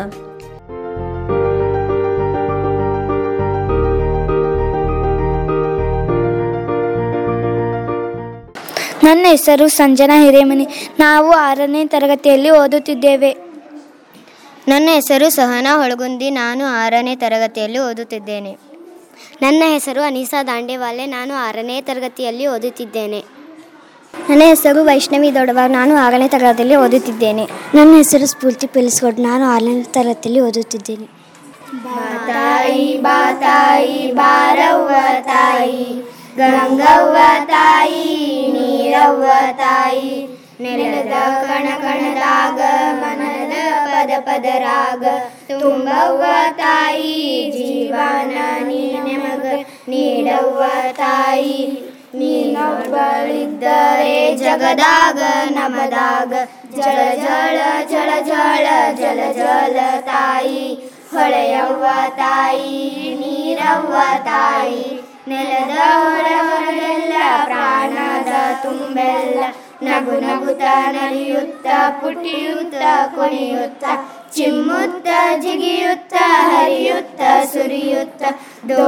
ನನ್ನ 9.02 9.26
ಹೆಸರು 9.28 9.68
ಸಂಜನಾ 9.68 10.22
ಹಿರೇಮನಿ. 10.22 10.68
ನಾವು 10.98 11.30
ಆರನೇ 11.30 11.86
ತರಗತಿಯಲ್ಲಿ 11.86 12.50
ಓದುತ್ತಿದ್ದೇವೆ. 12.50 13.45
ನನ್ನ 14.68 14.88
ಹೆಸರು 14.92 15.30
ಸಹನಾ 15.30 15.76
ಹೊಳಗುಂದಿ. 15.76 16.30
ನಾನು 16.30 16.64
ಆರನೇ 16.64 17.16
ತರಗತಿಯಲ್ಲಿ 17.16 17.78
ಓದುತ್ತಿದ್ದೇನೆ. 17.78 18.56
ನನ್ನ 19.42 19.62
ಹೆಸರು 19.66 20.02
ಅನೀಸಾ 20.02 20.42
ದಾಂಡೇವಾಲೆ. 20.42 21.06
ನಾನು 21.06 21.34
ಆರನೇ 21.34 21.82
ತರಗತಿಯಲ್ಲಿ 21.82 22.46
ಓದುತ್ತಿದ್ದೇನೆ. 22.46 23.24
ನನ್ನ 24.30 24.42
ಹೆಸರು 24.42 24.84
ವೈಷ್ಣವಿ 24.84 25.34
ದೊಡವಾರ್ 25.34 25.70
ನಾನು 25.70 25.96
ಆರನೇ 25.96 26.28
ತರಗತಿಯಲ್ಲಿ 26.28 26.76
ಓದುತ್ತಿದ್ದೇನೆ. 26.76 27.46
ನನ್ನ 27.74 27.96
ಹೆಸರು 27.96 28.26
ಸ್ಫೂರ್ತಿ 28.26 28.66
ಪಿಲ್ಸ್ಗೋಡ್. 28.66 29.20
ನಾನು 29.20 29.44
ಆರನೇ 29.44 29.82
ತರಗತಿಯಲ್ಲಿ 29.82 30.40
ಓದುತ್ತಿದ್ದೇನೆ. 30.40 31.06
ಬಾತಾಯಿ 31.84 32.98
ಬಾತಾಯಿ 33.00 34.12
ಬಾರವ್ವ 34.12 34.90
ತಾಯಿ 35.20 36.10
ಗಂಗವ್ವ 36.36 37.16
ತಾಯಿ 37.46 38.46
ನೀರವ್ವ 38.52 39.26
ತಾಯಿ 39.56 40.45
ನೆಲದ 40.60 41.12
ಕಣ 41.42 41.82
ಕಣದಾಗ 41.82 42.60
ಮನದ 42.92 43.52
ಪದ 43.86 44.20
ಪದರಾಗ 44.20 45.04
ತುಂಬವ್ವ 45.48 46.24
ತಾಯಿ 46.56 47.50
ಜೀವನ 47.50 48.62
ನೀ 48.62 48.96
ನಮಗ 48.96 49.46
ನೀಡವ್ವ 49.88 50.62
ತಾಯಿ 50.92 51.82
ನೀನೊಬ್ಬಳಿದ್ದರೆ 52.14 54.36
ಜಗದಾಗ 54.36 55.20
ನಮದಾಗ. 55.50 56.32
ಜಳ 56.76 57.16
ಜಳ 57.16 57.58
ಜಳ 57.90 58.20
ಜಳ, 58.20 58.92
ಜಲ 58.92 59.32
ಜಲ 59.32 60.00
ತಾಯಿ, 60.00 60.88
ಹೊಳೆಯವ್ವ 61.12 61.86
ತಾಯಿ, 62.16 63.14
ನೀರವ್ವ 63.14 64.24
ತಾಯಿ, 64.24 65.00
ನೆಲದ 65.28 65.94
ಹೊರ 65.94 66.40
ಹೊರಗೆಲ್ಲ 66.40 67.12
ಪ್ರಾಣದ 67.44 68.62
ತುಂಬೆಲ್ಲ 68.62 69.65
ನಗು 69.82 70.20
ನಗುತ್ತ 70.20 70.62
ನಲಿಯುತ್ತ 70.92 71.66
ಪುಟಿಯುತ್ತ 72.00 72.82
ಕುಣಿಯುತ್ತ 73.14 73.84
ಚಿಮ್ಮುತ್ತ 74.32 75.08
ಜಿಗಿಯುತ್ತ 75.42 76.14
ಹರಿಯುತ್ತ 76.50 77.20
ಸುರಿಯುತ್ತ 77.52 78.22
ದೋ 78.68 78.82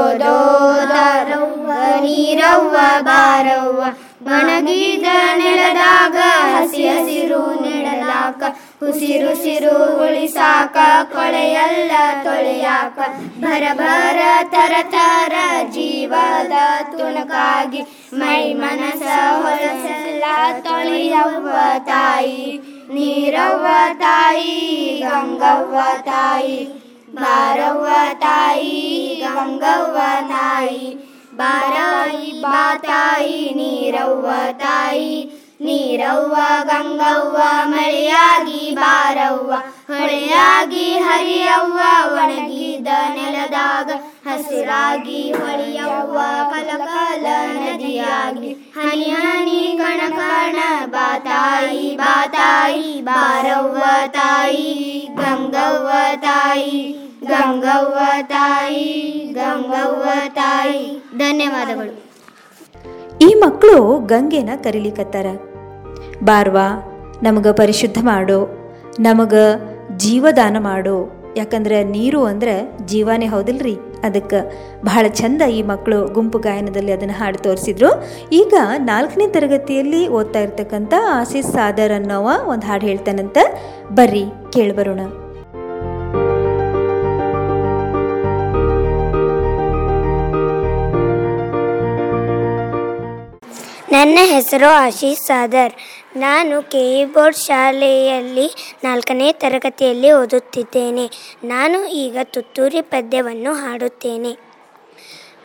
ನೀರವ್ವ, 2.00 2.76
ಬಾರವ್ವ 3.00 3.82
ಒಣಗಿದ 4.26 5.08
ನೆಲದಾಗ 5.38 6.16
ಹಸಿ 6.52 6.88
ಹಸಿರು 6.88 7.40
ನೆಡಲಾಕ 7.62 8.42
ಉಸಿರುಸಿರು 8.82 9.74
ಉಳಿಸಾಕ, 10.04 10.76
ಕೊಳೆಯಲ್ಲ 11.12 11.92
ತೊಳೆಯಾಕ 12.24 12.98
ಬರಬರ 13.40 14.20
ತರ 14.54 14.74
ತರ 14.90 15.34
ಜೀವದ 15.76 16.52
ತುಣಕಾಗಿ, 16.90 17.82
ಮೈ 18.14 18.54
ಮನಸ 18.54 19.06
ಹೊಲಸೆಲ್ಲ 19.42 20.24
ತೊಳೆಯವ್ವ 20.60 21.54
ತಾಯಿ, 21.86 22.60
ನೀರವ್ವ 22.94 23.66
ತಾಯಿ, 23.98 24.56
ಗಂಗವ್ವ 25.02 25.78
ತಾಯಿ, 26.04 26.58
ಬಾರವ್ವ 27.14 27.88
ತಾಯಿ, 28.20 28.74
ಗಂಗವ್ವ 29.22 29.98
ತಾಯಿ 30.28 30.82
ಬಾರಾಯಿ, 31.38 32.42
ಬಾತಾಯಿ, 32.42 33.54
ನೀರವ್ವ 33.54 34.30
ತಾಯಿ. 34.58 35.44
ನೀರವ್ವ, 35.60 36.36
ಗಂಗವ್ವ, 36.62 37.36
ಮಳೆಯಾಗಿ 37.64 38.74
ಬಾರವ್ವ. 38.74 39.52
ಹೊಳೆಯಾಗಿ 39.86 40.98
ಹರಿಯವ್ವ, 40.98 41.78
ಒಣಗಿದ 42.12 42.86
ನೆಲದಾಗ. 43.14 43.90
ಹಸಿರಾಗಿ 44.26 45.32
ಹೊಳೆಯವ್ವ, 45.32 46.18
ಕಲಕಾಲ 46.50 47.26
ನದಿಯಾಗಿ. 47.52 48.52
ಹನಿ 48.52 49.02
ಹನಿ, 49.02 49.78
ಕಣ 49.82 50.16
ಕಣ, 50.16 50.56
ಬಾತಾಯಿ 50.86 51.96
ಬಾರವ್ವ 53.00 53.82
ತಾಯಿ, 54.06 55.08
ಗಂಗವ್ವ 55.14 55.90
ತಾಯಿ. 56.20 57.07
ತಾಯಿ 60.34 61.12
ಧನ್ಯವಾದಗಳು. 61.18 62.08
ಈ 63.18 63.34
ಮಕ್ಕಳು 63.34 63.98
ಗಂಗೆನ 64.06 64.50
ಕರೀಲಿಕತ್ತಾರ 64.64 65.26
ಬಾರ್ವಾ, 66.24 66.66
ನಮಗ 67.22 67.48
ಪರಿಶುದ್ಧ 67.48 67.98
ಮಾಡು. 68.02 68.68
ನಮಗೆ 69.00 69.44
ಜೀವದಾನ 69.96 70.56
ಮಾಡು. 70.58 71.18
ಯಾಕಂದ್ರೆ 71.36 71.84
ನೀರು 71.84 72.24
ಅಂದ್ರೆ 72.24 72.78
ಜೀವಾನೇ 72.86 73.26
ಹೌದಿಲ್ರಿ? 73.26 73.76
ಅದಕ್ಕೆ 74.02 74.38
ಬಹಳ 74.84 75.06
ಚಂದ 75.08 75.42
ಈ 75.42 75.62
ಮಕ್ಕಳು 75.62 76.06
ಗುಂಪು 76.06 76.38
ಗಾಯನದಲ್ಲಿ 76.38 76.92
ಅದನ್ನು 76.92 77.14
ಹಾಡು 77.14 77.38
ತೋರಿಸಿದ್ರು. 77.38 78.04
ಈಗ 78.32 78.54
ನಾಲ್ಕನೇ 78.78 79.26
ತರಗತಿಯಲ್ಲಿ 79.26 80.08
ಓದ್ತಾ 80.08 80.40
ಇರ್ತಕ್ಕಂಥ 80.40 80.94
ಆಸೀಸ್ 81.08 81.52
ಸಾದರ್ 81.52 81.92
ಅನ್ನೋವ 81.92 82.30
ಒಂದು 82.46 82.66
ಹಾಡು 82.66 82.86
ಹೇಳ್ತಾನಂತ. 82.86 83.38
ಬರ್ರಿ 83.92 84.24
ಕೇಳ್ಬರೋಣ 84.52 85.00
ನನ್ನ 93.92 94.18
ಹೆಸರು 94.22 94.70
ಆಶೀಶ್ 94.70 95.20
ಸಾದರ್. 95.20 95.72
ನಾನು 96.16 96.62
ಕೆ 96.70 97.00
ಇ 97.00 97.04
ಬೋರ್ಡ್ 97.04 97.36
ಶಾಲೆಯಲ್ಲಿ 97.36 98.76
ನಾಲ್ಕನೇ 98.84 99.32
ತರಗತಿಯಲ್ಲಿ 99.32 100.12
ಓದುತ್ತಿದ್ದೇನೆ. 100.12 101.10
ನಾನು 101.44 101.84
ಈಗ 101.84 102.18
ತುತ್ತೂರಿ 102.24 102.80
ಪದ್ಯವನ್ನು 102.80 103.52
ಹಾಡುತ್ತೇನೆ. 103.52 104.36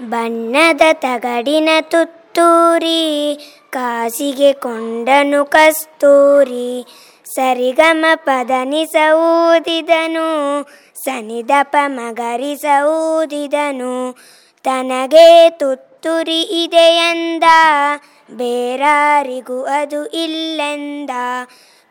ಬಣ್ಣದ 0.09 0.81
ತಗಡಿನ 0.93 1.69
ತುತ್ತೂರಿ, 1.81 3.35
ಕಾಸಿಗೆ 3.69 4.53
ಕೊಂಡನು 4.53 5.45
ಕಸ್ತೂರಿ, 5.45 6.85
ಸರಿಗಮ 7.25 8.05
ಪದನಿಸ 8.15 8.95
ಊದಿದನು, 9.15 10.27
ಸನಿದಪ 11.03 11.75
ಮಗರಿಸ 11.88 12.65
ತನಗೆ 14.63 15.50
ತುತ್ತೂರಿ 15.50 16.41
ಇದೆಯಂದ 16.41 17.43
ಬೇರಾರಿಗೂ 18.37 19.63
ಅದು 19.63 20.05
ಇಲ್ಲೆಂದ? 20.05 21.09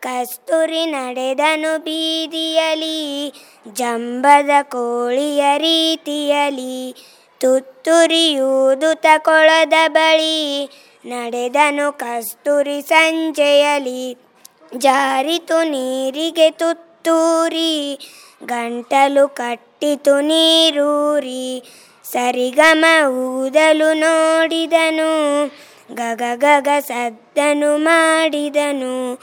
ಕಸ್ತೂರಿ 0.01 0.87
ನಡೆದನು 0.87 1.79
ಬೀದಿಯಲಿ, 1.79 3.33
ಜಂಬದ 3.73 4.51
ಕೋಳಿಯ 4.63 5.45
ರೀತಿಯಲಿ 5.59 6.95
ತುತ್ತುರಿಯುವುದು 7.41 8.95
ತಕೊಳದ 8.95 9.73
ಬಳಿ 9.89 10.69
ನಡೆದನು 11.05 11.99
ಕಸ್ತೂರಿ 11.99 12.83
ಸಂಜೆಯಲಿ. 12.83 14.19
ಜಾರಿತು 14.79 15.63
ನೀರಿಗೆ 15.63 16.51
ತುತ್ತೂರಿ, 16.51 17.99
ಗಂಟಲು 18.45 19.29
ಕಟ್ಟಿತು 19.29 20.21
ನೀರೂರಿ, 20.21 21.63
ಸರಿಗಮ 22.05 22.85
ಊದಲು 23.09 23.93
ನೋಡಿದನು. 23.93 25.45
ಗಗ 25.95 26.23
ಗಗ 26.35 26.69
ಸದ್ದನು 26.81 27.77
ಮಾಡಿದನು. 27.77 29.15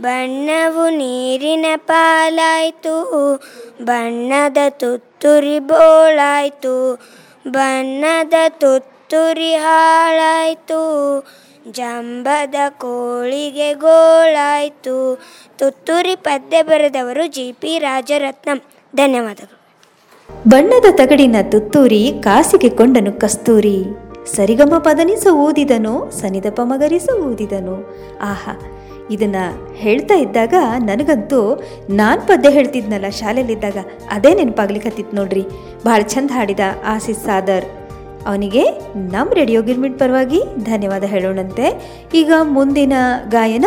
ಬಣ್ಣವು 0.00 0.88
ನೀರಿನ 0.88 1.66
ಪಾಲಾಯ್ತು, 1.76 3.36
ಬಣ್ಣದ 3.84 4.56
ತುತ್ತುರಿ 4.68 5.58
ಬೋಳಾಯ್ತು, 5.58 7.00
ಬಣ್ಣದ 7.48 8.34
ತುತ್ತುರಿ 8.48 9.54
ಹಾಳಾಯ್ತು, 9.54 10.80
ಜಂಬದ 11.70 12.54
ಕೋಳಿಗೆ 12.68 13.74
ಗೋಳಾಯ್ತು. 13.74 15.22
ತುತ್ತೂರಿ 15.58 16.16
ಪದ್ಯ 16.16 16.62
ಬರೆದವರು 16.62 17.26
ಜಿ 17.26 17.52
ಪಿ 17.52 17.78
ರಾಜರತ್ನಂ. 17.78 18.62
ಧನ್ಯವಾದಗಳು. 18.96 19.58
ಬಣ್ಣದ 20.48 20.84
ತಗಡಿನ 20.90 21.36
ತುತ್ತೂರಿ 21.50 22.12
ಕಾಸಿಗೆ 22.20 22.68
ಕೊಂಡನು 22.68 23.12
ಕಸ್ತೂರಿ. 23.12 24.07
ಸರಿಗಮ 24.34 24.74
ಪದನಿಸ 24.78 25.26
ಊದಿದನು 25.32 26.10
ಸನಿದಪ 26.10 26.60
ಮಗರಿಸ 26.62 27.08
ಊದಿದನು. 27.26 27.76
ಆಹಾ, 28.22 28.52
ಇದನ್ನ 29.10 29.36
ಹೇಳ್ತಾ 29.74 30.14
ಇದ್ದಾಗ 30.14 30.54
ನನಗಂತೂ 30.78 31.62
ನಾನು 31.90 32.20
ಪದ್ಯ 32.20 32.50
ಹೇಳ್ತಿದ್ನಲ್ಲ 32.50 33.08
ಶಾಲೆಯಲ್ಲಿದ್ದಾಗ, 33.08 33.76
ಅದೇ 34.10 34.34
ನೆನಪಾಗ್ಲಿಕ್ಕತ್ತಿತ್ತು 34.34 35.16
ನೋಡ್ರಿ. 35.16 35.44
ಭಾಳ 35.84 36.00
ಚಂದ 36.02 36.30
ಹಾಡಿದ 36.34 36.60
ಆಸಿಸ್ 36.86 37.24
ಸಾದರ್. 37.24 37.64
ಅವನಿಗೆ 38.26 38.64
ನಮ್ಮ 38.96 39.32
ರೇಡಿಯೋ 39.32 39.62
ಗಿರ್ಮಿಟ್ 39.62 39.98
ಪರವಾಗಿ 39.98 40.40
ಧನ್ಯವಾದ 40.64 41.04
ಹೇಳೋಣಂತೆ. 41.04 41.66
ಈಗ 42.14 42.32
ಮುಂದಿನ 42.42 42.92
ಗಾಯನ, 43.28 43.64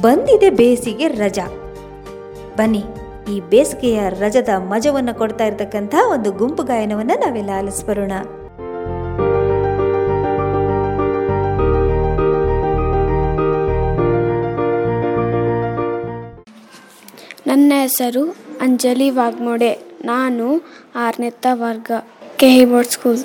ಬಂದಿದೆ 0.00 0.50
ಬೇಸಿಗೆ 0.50 1.08
ರಜ. 1.08 1.38
ಬನ್ನಿ, 2.56 2.84
ಈ 3.32 3.40
ಬೇಸಿಗೆಯ 3.40 4.00
ರಜದ 4.08 4.48
ಮಜವನ್ನು 4.56 5.14
ಕೊಡ್ತಾ 5.14 5.44
ಇರತಕ್ಕಂಥ 5.44 5.94
ಒಂದು 6.12 6.32
ಗುಂಪು 6.32 6.62
ಗಾಯನವನ್ನು 6.62 7.18
ನಾವೆಲ್ಲ 7.20 7.50
ಆಲಿಸ್ಬರೋಣ. 7.58 8.12
ನನ್ನ 17.54 17.72
ಹೆಸರು 17.82 18.22
ಅಂಜಲಿ 18.60 19.06
ವಾಗ್ಮೋಡೆ. 19.16 19.72
ನಾನು 20.04 20.46
ಆರನೇತ 21.02 21.46
ವರ್ಗ 21.60 21.90
ಕೆ 22.40 22.48
ಬೋರ್ಡ್ 22.70 22.90
ಸ್ಕೂಲ್ 22.94 23.20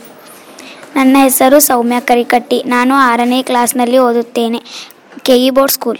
ನನ್ನ 0.96 1.16
ಹೆಸರು 1.28 1.58
ಸೌಮ್ಯ 1.68 1.98
ಕರಿಕಟ್ಟಿ. 2.10 2.58
ನಾನು 2.66 2.94
ಆರನೇ 3.08 3.40
ಕ್ಲಾಸ್ನಲ್ಲಿ 3.48 3.98
ಓದುತ್ತೇನೆ 4.08 4.60
ಕೆ 5.26 5.38
ಇ 5.46 5.48
ಬೋರ್ಡ್ 5.58 5.74
ಸ್ಕೂಲ್ 5.78 6.00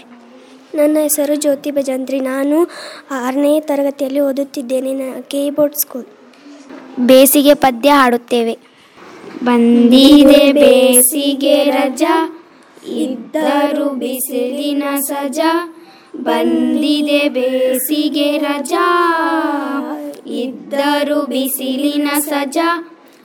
ನನ್ನ 0.78 0.96
ಹೆಸರು 1.06 1.34
ಜ್ಯೋತಿ 1.44 1.72
ಭಜಂತ್ರಿ. 1.78 2.20
ನಾನು 2.20 2.58
ಆರನೇ 3.20 3.52
ತರಗತಿಯಲ್ಲಿ 3.70 4.22
ಓದುತ್ತಿದ್ದೇನೆ 4.28 4.92
ಕೆ 5.32 5.40
ಇ 5.46 5.50
ಬೋರ್ಡ್ 5.58 5.80
ಸ್ಕೂಲ್ 5.84 6.06
ಬೇಸಿಗೆ 7.10 7.56
ಪದ್ಯ 7.66 7.90
ಹಾಡುತ್ತೇವೆ. 8.02 8.56
ಬಂದಿದೆ 9.44 10.44
ಬೇಸಿಗೆ 10.62 11.58
ರಜಾ 11.78 12.16
ಇದ್ದರು 13.02 13.88
ಬಿಸಿಲಿನ 14.04 14.84
ಸಜಾ. 15.10 15.52
ಬಂದಿದೆ 16.25 17.21
ಬೇಸಿಗೆ 17.29 18.37
ರಜಾ 18.37 18.87
ಇದ್ದರು 20.41 21.19
ಬಿಸಿಲಿನ 21.25 22.07
ಸಜಾ 22.19 22.69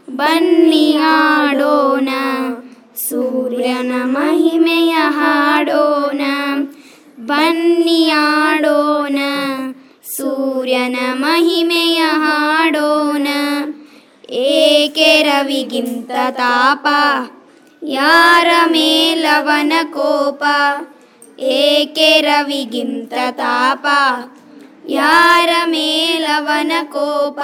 ಬನ್ನಿ 0.09 0.87
ಆಡೋಣ 1.11 2.11
ಸೂರ್ಯನ 3.09 3.93
ಮಹಿಮೆಯ 4.07 4.95
ಹಾಡೋಣ 5.19 6.23
ಬನ್ನಿ 7.21 8.01
ಆಡೋಣ 8.19 9.19
ಸೂರ್ಯನ 10.17 10.97
ಮಹಿಮೆಯ 11.15 12.01
ಹಾಡೋಣ 12.25 13.29
ಏಕೆ 14.51 15.11
ರವಿಗಿಂತ 15.23 16.11
ತಾಪ 16.37 16.87
ಯಾರ 17.83 18.49
ಮೇಲವನ 18.67 19.73
ಕೋಪ 19.93 20.43
ಏಕೆ 21.40 22.22
ರವಿಗಿಂತ 22.22 23.14
ತಾಪ? 23.32 23.86
ಯಾರ 24.90 25.50
ಮೇಲವನ 25.66 26.72
ಕೋಪ? 26.84 27.40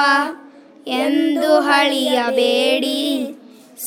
ಎಂದು 0.87 1.59
ಹಳಿಯಬೇಡಿ 1.59 3.27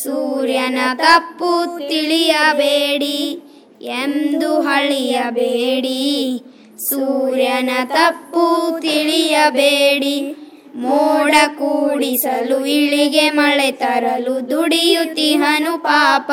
ಸೂರ್ಯನ 0.02 0.78
ತಪ್ಪು 0.94 1.78
ತಿಳಿಯಬೇಡಿ 1.88 3.42
ಎಂದು 3.82 4.60
ಹಳಿಯಬೇಡಿ 4.60 6.42
ಸೂರ್ಯನ 6.88 7.70
ತಪ್ಪು 7.84 8.78
ತಿಳಿಯಬೇಡಿ. 8.80 10.36
ಮೋಡ 10.74 11.34
ಕೂಡಿಸಲು 11.46 12.66
ಇಳಿಗೆ 12.66 13.30
ಮಳೆ 13.30 13.72
ತರಲು 13.72 14.50
ದುಡಿಯುತ್ತಿಹನು 14.50 15.82
ಪಾಪ. 15.82 16.30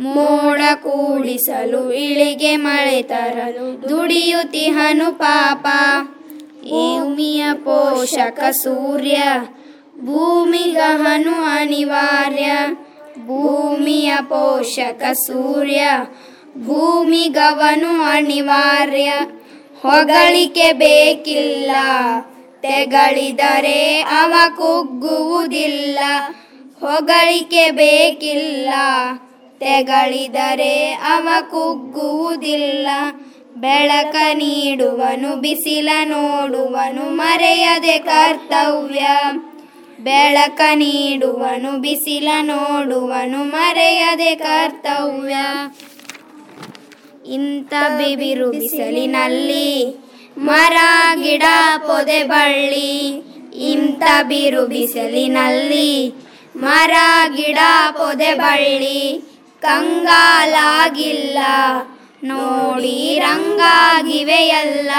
ಮೋಡ 0.00 0.60
ಕೂಡಿಸಲು 0.74 1.92
ಇಳಿಗೆ 1.92 2.56
ಮಳೆ 2.56 3.02
ತರಲು 3.02 3.88
ದುಡಿಯುತ್ತಿಹನು 3.88 5.18
ಪಾಪ. 5.18 5.66
ಭೂಮಿಯ 6.64 7.44
ಪೋಷಕ 7.54 8.40
ಸೂರ್ಯ 8.50 9.22
ಭೂಮಿಗಹನು 10.00 11.34
ಅನಿವಾರ್ಯ. 11.44 12.46
ಭೂಮಿಯ 13.26 14.12
ಪೋಷಕ 14.22 15.02
ಸೂರ್ಯ 15.12 15.82
ಭೂಮಿಗವನು 16.66 18.02
ಅನಿವಾರ್ಯ. 18.02 19.12
ಹೊಗಳಿಕೆ 19.82 20.72
ಬೇಕಿಲ್ಲ, 20.72 21.70
ತೆಗಳಿದರೆ 22.60 24.00
ಅವ 24.00 24.34
ಕುಗ್ಗುವುದಿಲ್ಲ. 24.56 25.98
ಹೊಗಳಿಕೆ 26.80 27.70
ಬೇಕಿಲ್ಲ 27.70 28.68
ತೆಗಳಿದರೆ 29.58 30.90
ಅವ 30.90 31.28
ಕುಗ್ಗುವುದಿಲ್ಲ. 31.50 32.86
ಬೆಳಕ 33.56 34.16
ನೀಡುವನು, 34.32 35.36
ಬಿಸಿಲ 35.36 35.88
ನೋಡುವನು, 36.04 37.02
ಮರೆಯದೆ 37.02 37.98
ಕರ್ತವ್ಯ. 37.98 39.06
ಬೆಳಕ 40.00 40.60
ನೀಡುವನು, 40.74 41.78
ಬಿಸಿಲ 41.80 42.28
ನೋಡುವನು, 42.42 43.44
ಮರೆಯದೆ 43.44 44.34
ಕರ್ತವ್ಯ. 44.34 45.36
ಇಂಥ 47.32 47.70
ಬಿಬಿರು 47.70 48.50
ಬಿಸಿಲಿನಲ್ಲಿ 48.50 49.96
ಮರ, 50.38 50.76
ಗಿಡ, 51.22 51.42
ಪೊದೆ, 51.78 52.22
ಬಳ್ಳಿ. 52.22 53.22
ಇಂಥ 53.72 54.02
ಬಿರು 54.22 54.66
ಬಿಸಿಲಿನಲ್ಲಿ 54.66 56.14
ಮರ, 56.56 56.92
ಗಿಡ, 57.36 57.58
ಪೊದೆ, 57.92 58.34
ಬಳ್ಳಿ. 58.34 59.35
ಕಂಗಾಲಾಗಿಲ್ಲ. 59.60 61.38
ನೋಡಿ 62.24 63.18
ರಂಗಾಗಿವೆಯಲ್ಲ. 63.18 64.90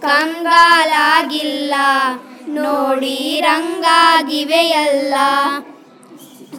ಕಂಗಾಲಾಗಿಲ್ಲ. 0.00 1.74
ನೋಡಿ 2.48 3.40
ರಂಗಾಗಿವೆಯಲ್ಲ. 3.40 5.14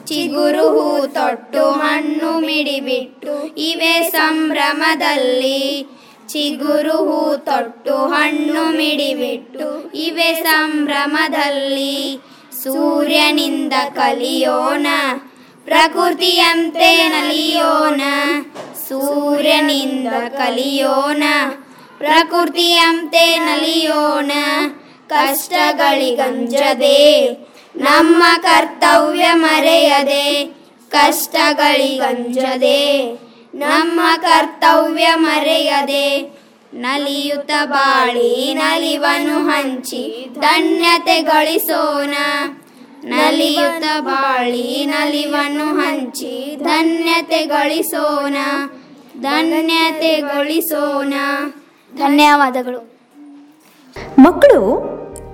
ಚಿಗುರು 0.06 0.70
ಹೂ 0.70 1.08
ತೊಟ್ಟು 1.08 1.72
ಹಣ್ಣು 1.72 2.40
ಮಿಡಿಬಿಟ್ಟು 2.40 3.46
ಇವೆ 3.58 4.10
ಸಂಭ್ರಮದಲ್ಲಿ. 4.12 5.88
ಚಿಗುರು 6.28 6.98
ಹೂ 6.98 7.38
ತೊಟ್ಟು 7.38 7.96
ಹಣ್ಣು 7.96 8.78
ಮಿಡಿಬಿಟ್ಟು 8.78 9.92
ಇವೆ 9.96 10.34
ಸಂಭ್ರಮದಲ್ಲಿ. 10.34 12.22
ಸೂರ್ಯನಿಂದ 12.64 13.74
ಕಲಿಯೋಣ. 13.94 14.88
ಪ್ರಕೃತಿಯಂತೆ 15.70 17.08
ನಲಿಯೋಣ 17.08 18.02
ಸೂರ್ಯನಿಂದ 18.88 20.08
ಕಲಿಯೋಣ 20.30 21.24
ಪ್ರಕೃತಿಯಂತೆ 21.98 23.38
ನಲಿಯೋಣ 23.38 24.32
ಕಷ್ಟಗಳಿಗಂಜದೆ? 25.08 27.28
ನಮ್ಮ 27.76 28.24
ಕರ್ತವ್ಯ 28.42 29.26
ಮರೆಯದೆ? 29.34 30.56
ಕಷ್ಟಗಳಿಗಂಜದೆ? 30.90 33.12
ನಮ್ಮ 33.56 34.02
ಕರ್ತವ್ಯ 34.22 35.08
ಮರೆಯದೆ? 35.16 36.40
ನಲಿಯುತ್ತ 36.74 37.52
ಬಾಳಿ 37.66 38.54
ನಲಿವನು 38.54 39.50
ಹಂಚಿ 39.50 40.30
ಧನ್ಯತೆ 40.40 41.22
ಗಳಿಸೋಣ 41.22 42.14
ನಲಿಯುತ್ತ 43.04 43.84
ಬಾಳಿ 44.02 44.86
ನಲಿವನ್ನು 44.86 45.66
ಹಂಚಿ 45.66 46.58
ಧನ್ಯತೆ 46.64 47.46
ಗಳಿಸೋಣ 47.46 48.36
ಧನ್ಯತೆ 49.22 50.22
ಗಳಿಸೋಣ 50.22 51.14
ಧನ್ಯವಾದಗಳು. 51.96 52.90
ಮಕ್ಕಳು, 54.20 54.82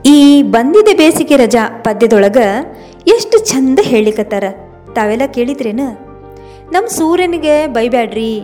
ಈ 0.06 0.42
ಬಂದಿದೆ 0.42 0.94
ಬೇಸಿಗೆ 0.94 1.38
ರಜಾ 1.38 1.82
ಪದ್ಯದೊಳಗ 1.84 2.38
ಎಷ್ಟು 3.08 3.38
ಚಂದ 3.38 3.80
ಹೇಳಿಕತ್ತಾರ? 3.82 4.44
ತಾವೆಲ್ಲ 4.96 5.26
ಕೇಳಿದ್ರೇನ? 5.26 5.80
ನಮ್ಮ 6.72 6.88
ಸೂರ್ಯನಿಗೆ 6.88 7.68
ಬೈಬ್ಯಾಡ್ರಿ. 7.68 8.42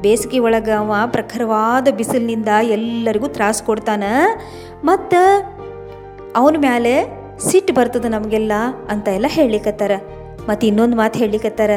ಬೇಸಿಗೆ 0.00 0.38
ಒಳಗೆ 0.38 0.70
ಅವ 0.70 0.94
ಪ್ರಖರವಾದ 1.06 1.88
ಬಿಸಿಲಿನಿಂದ 1.88 2.48
ಎಲ್ಲರಿಗೂ 2.62 3.26
ತ್ರಾಸ 3.26 3.62
ಕೊಡ್ತಾನ. 3.62 4.04
ಮತ್ತು 4.84 5.54
ಅವನ 6.36 6.56
ಮ್ಯಾಲೆ 6.58 7.23
ಸಿಟ್ಟು 7.38 7.74
ಬರ್ತದ 7.74 8.04
ನಮಗೆಲ್ಲ 8.04 8.52
ಅಂತ 8.88 9.08
ಎಲ್ಲ 9.08 9.26
ಹೇಳಿಕತ್ತಾರ. 9.28 9.90
ಮತ್ತು 10.48 10.66
ಇನ್ನೊಂದು 10.66 10.96
ಮಾತು 10.96 11.18
ಹೇಳಿಕತ್ತಾರ. 11.18 11.70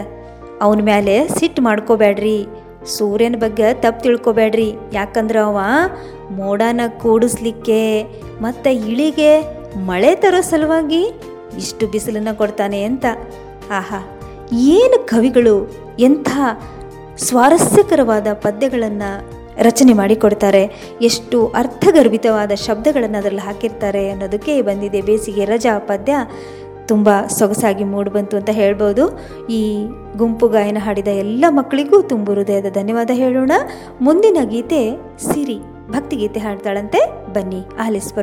ಅವನ 0.61 0.81
ಮೇಲೆ 0.81 1.27
ಸಿಟ್ಟು 1.27 1.61
ಮಾಡ್ಕೋಬೇಡ್ರಿ 1.61 2.45
ಸೂರ್ಯನ 2.85 3.35
ಬಗ್ಗೆ 3.35 3.73
ತಪ್ಪು 3.73 4.03
ತಿಳ್ಕೊಬೇಡ್ರಿ 4.03 4.73
ಯಾಕಂದ್ರೆ 4.93 5.39
ಅವ 5.39 5.59
ಮೋಡನ 6.31 6.81
ಕೂಡಿಸ್ಲಿಕ್ಕೆ 7.01 8.03
ಮತ್ತು 8.41 8.69
ಇಳಿಗೆ 8.69 9.41
ಮಳೆ 9.77 10.15
ತರೋ 10.15 10.41
ಸಲುವಾಗಿ 10.41 11.03
ಇಷ್ಟು 11.57 11.87
ಬಿಸಿಲನ್ನು 11.87 12.37
ಕೊಡ್ತಾನೆ 12.37 12.83
ಅಂತ. 12.83 13.05
ಆಹಾ, 13.71 14.19
ಏನು 14.53 15.07
ಕವಿಗಳು 15.07 15.69
ಎಂಥ 15.99 16.27
ಸ್ವಾರಸ್ಯಕರವಾದ 17.17 18.27
ಪದ್ಯಗಳನ್ನು 18.33 19.36
ರಚನೆ 19.61 19.93
ಮಾಡಿಕೊಡ್ತಾರೆ 19.93 20.71
ಎಷ್ಟು 21.01 21.47
ಅರ್ಥಗರ್ಭಿತವಾದ 21.47 22.51
ಶಬ್ದಗಳನ್ನು 22.51 23.17
ಅದರಲ್ಲಿ 23.17 23.41
ಹಾಕಿರ್ತಾರೆ 23.41 24.09
ಅನ್ನೋದಕ್ಕೆ 24.09 24.61
ಬಂದಿದೆ 24.61 25.01
ಬೇಸಿಗೆ 25.01 25.45
ರಜಾ 25.45 25.79
ಪದ್ಯ. 25.79 26.15
ತುಂಬ 26.85 27.09
ಸೊಗಸಾಗಿ 27.39 27.83
ಮೂಡಿಬಂತು 27.83 28.37
ಅಂತ 28.37 28.49
ಹೇಳ್ಬೋದು. 28.49 29.19
ಈ 29.49 29.87
ಗುಂಪು 30.17 30.47
ಗಾಯನ 30.47 30.77
ಹಾಡಿದ 30.79 31.07
ಎಲ್ಲ 31.07 31.45
ಮಕ್ಕಳಿಗೂ 31.49 32.01
ತುಂಬ 32.01 32.31
ಹೃದಯದ 32.31 32.65
ಧನ್ಯವಾದ 32.73 33.09
ಹೇಳೋಣ. 33.13 33.51
ಮುಂದಿನ 34.01 34.37
ಗೀತೆ 34.43 34.95
ಸಿರಿ, 35.17 35.59
ಭಕ್ತಿಗೀತೆ 35.89 36.39
ಹಾಡ್ತಾಳಂತೆ. 36.39 37.33
ಬನ್ನಿ 37.33 37.65
ಆಲಿಸ್ 37.79 38.13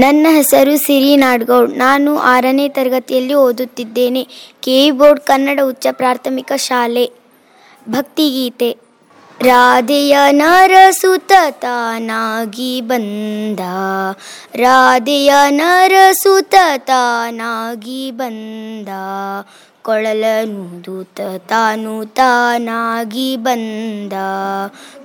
ನನ್ನ 0.00 0.26
ಹೆಸರು 0.30 0.76
ಸಿರಿ 0.76 1.16
ನಾಡ್ಗೌಡ್. 1.16 1.78
ನಾನು 1.78 2.18
ಆರನೇ 2.18 2.68
ತರಗತಿಯಲ್ಲಿ 2.68 3.34
ಓದುತ್ತಿದ್ದೇನೆ. 3.34 4.28
ಕೆ 4.60 4.90
ಬೋರ್ಡ್ 4.90 5.20
ಕನ್ನಡ 5.20 5.60
ಉಚ್ಚ 5.64 5.86
ಪ್ರಾಥಮಿಕ 5.90 6.52
ಶಾಲೆ. 6.56 7.12
ಭಕ್ತಿಗೀತೆ. 7.88 8.76
ರಾಧೆಯ 9.42 10.16
ನರಸುತ 10.30 11.32
ತಾನಾಗಿ 11.50 12.80
ಬಂದ. 12.80 13.60
ರಾಧೆಯ 14.54 15.32
ನರಸುತ 15.50 16.54
ತಾನಾಗಿ 16.78 18.10
ಬಂದ. 18.10 18.88
ಕೊಳಲನುದುತ 19.82 21.20
ತಾನು 21.48 22.04
ತಾನಾಗಿ 22.04 23.36
ಬಂದ. 23.36 24.12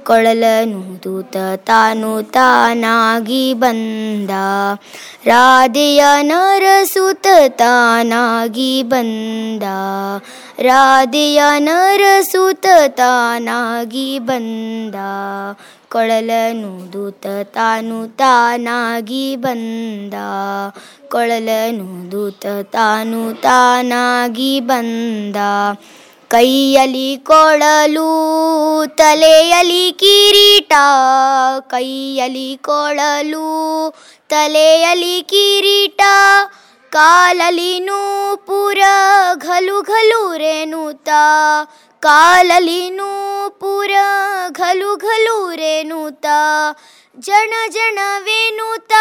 ಕೊಳಲನುದುತ 0.04 1.38
ತಾನು 1.56 2.24
ತಾನಾಗಿ 2.24 3.54
ಬಂದ. 3.54 4.30
ರಾಧೆಯ 5.26 6.04
ನರಸುತ 6.22 7.28
ತಾನಾಗಿ 7.50 8.84
ಬಂದ. 8.84 9.64
ರಾಧೆಯ 10.60 11.42
ನರಸುತ 11.58 12.66
ತಾನಾಗಿ 12.88 14.20
ಬಂದ. 14.20 14.96
ಕೊಳಲನುದುತ 15.90 17.28
ತಾನು 17.44 18.18
ತಾನಾಗಿ 18.18 19.36
ಬಂದ. 19.36 20.14
ಕೊಳಲನುದುತ 21.10 22.46
ತಾನು 22.64 23.42
ತಾನಾಗಿ 23.42 24.60
ಬಂದ. 24.60 25.36
ಕೈಯಲ್ಲಿ 26.32 27.18
ಕೊಳಲು 27.18 28.88
ತಲೆಯಲಿ 28.88 29.92
ಕಿರೀಟ. 29.92 30.74
ಕೈಯಲಿ 31.60 32.58
ಕೊಳಲು 32.58 33.96
ತಲೆಯಲಿ 34.30 35.22
ಕಿರೀಟ. 35.22 36.02
ಕಾಲಲಿ 36.90 37.80
ನೂಪುರ 37.80 38.80
ಘಲು 39.36 39.82
ಘಲು 39.82 40.38
ರೇಣುತ. 40.38 41.10
ಕಾಲಲಿ 42.00 42.90
ನೂಪುರ 42.90 43.92
ಘಲು 44.50 44.96
ಘಲು 44.96 45.56
ರೇಣುತ. 45.56 46.26
ಜನ 47.20 47.54
ಜನವೇನುತ 47.70 48.92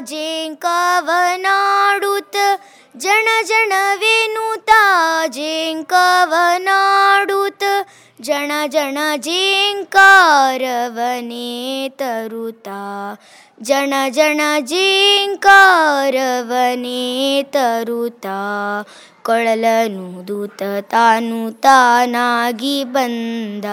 ಜೇಂಕವನಾಡುತ್ತ. 0.00 2.36
ಜಣ 2.96 3.28
ಜನವೇನುತಾ 3.44 5.26
ಜೇಂಕವನಾಡುತ್ತ 5.26 7.64
ಜನ 8.20 8.52
ಜಣ 8.66 8.98
ಜೇಂಕಾರವನೇ 9.16 11.88
ತರುತ 11.88 12.68
ಜನ 13.62 13.94
ಜಣ 14.08 14.40
ಜೇಂಕಾರವನೇ 14.60 17.42
ತರುತ 17.42 18.26
ಕೊಳಲನುದುತ 19.22 20.62
ತಾನು 20.80 21.52
ತಾನಾಗಿ 21.52 22.84
ಬಂದ? 22.84 23.64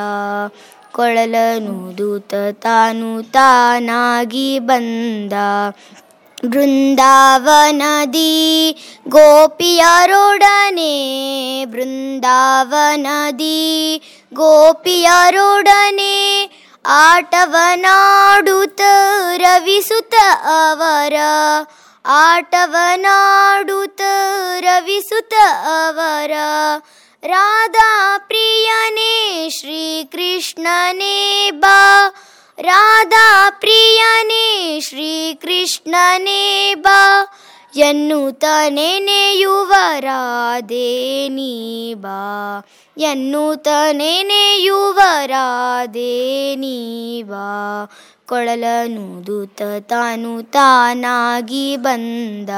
ಕೊಳಲನುದುತ 0.91 2.34
ತಾನು 2.51 3.31
ತಾನಾಗಿ 3.31 4.60
ಬಂದ? 4.60 5.34
ಬೃಂದಾವನದಿ 6.45 8.32
ಗೋಪಿಯರೊಡನೆ 9.08 10.93
ಬೃಂದಾವನದಿ 11.65 14.01
ಗೋಪಿಯರೊಡನೆ 14.34 16.49
ಆಟವನಾಡುತ್ತ 16.86 18.82
ರವಿಸುತ್ತ 19.38 20.13
ಅವರ 20.71 21.13
ಆಟವನಾಡುತ್ತ 22.06 24.01
ರವಿಸುತ್ತ 24.60 25.34
ಅವರ 25.88 26.32
ರಾಧಾ 27.23 28.17
ಪ್ರಿಯನೇ 28.17 29.49
ಶ್ರೀಕೃಷ್ಣನೇ 29.49 31.51
ಬಾ. 31.51 32.10
ರಾಧಾ 32.59 33.49
ಪ್ರಿಯನೇ 33.59 34.79
ಶ್ರೀಕೃಷ್ಣನೇ 34.79 36.73
ಬಾ. 36.75 37.27
ಎನ್ನುತ್ತ 37.75 38.43
ನೆನೆಯುವ 38.69 39.73
ರಾಧೆ 39.99 41.27
ನೀ 41.29 41.93
ಬಾ. 41.93 42.63
ಎನ್ನುತ್ತ 42.97 43.67
ನೆನೆಯುವ 43.91 45.01
ರಾಧೆ 45.25 46.55
ನೀ 46.55 47.23
ಬಾ. 47.23 47.89
ಕೊಳಲನುದುತ 48.25 49.61
ತಾನು 49.81 50.43
ತಾನಾಗಿ 50.43 51.77
ಬಂದ. 51.77 52.49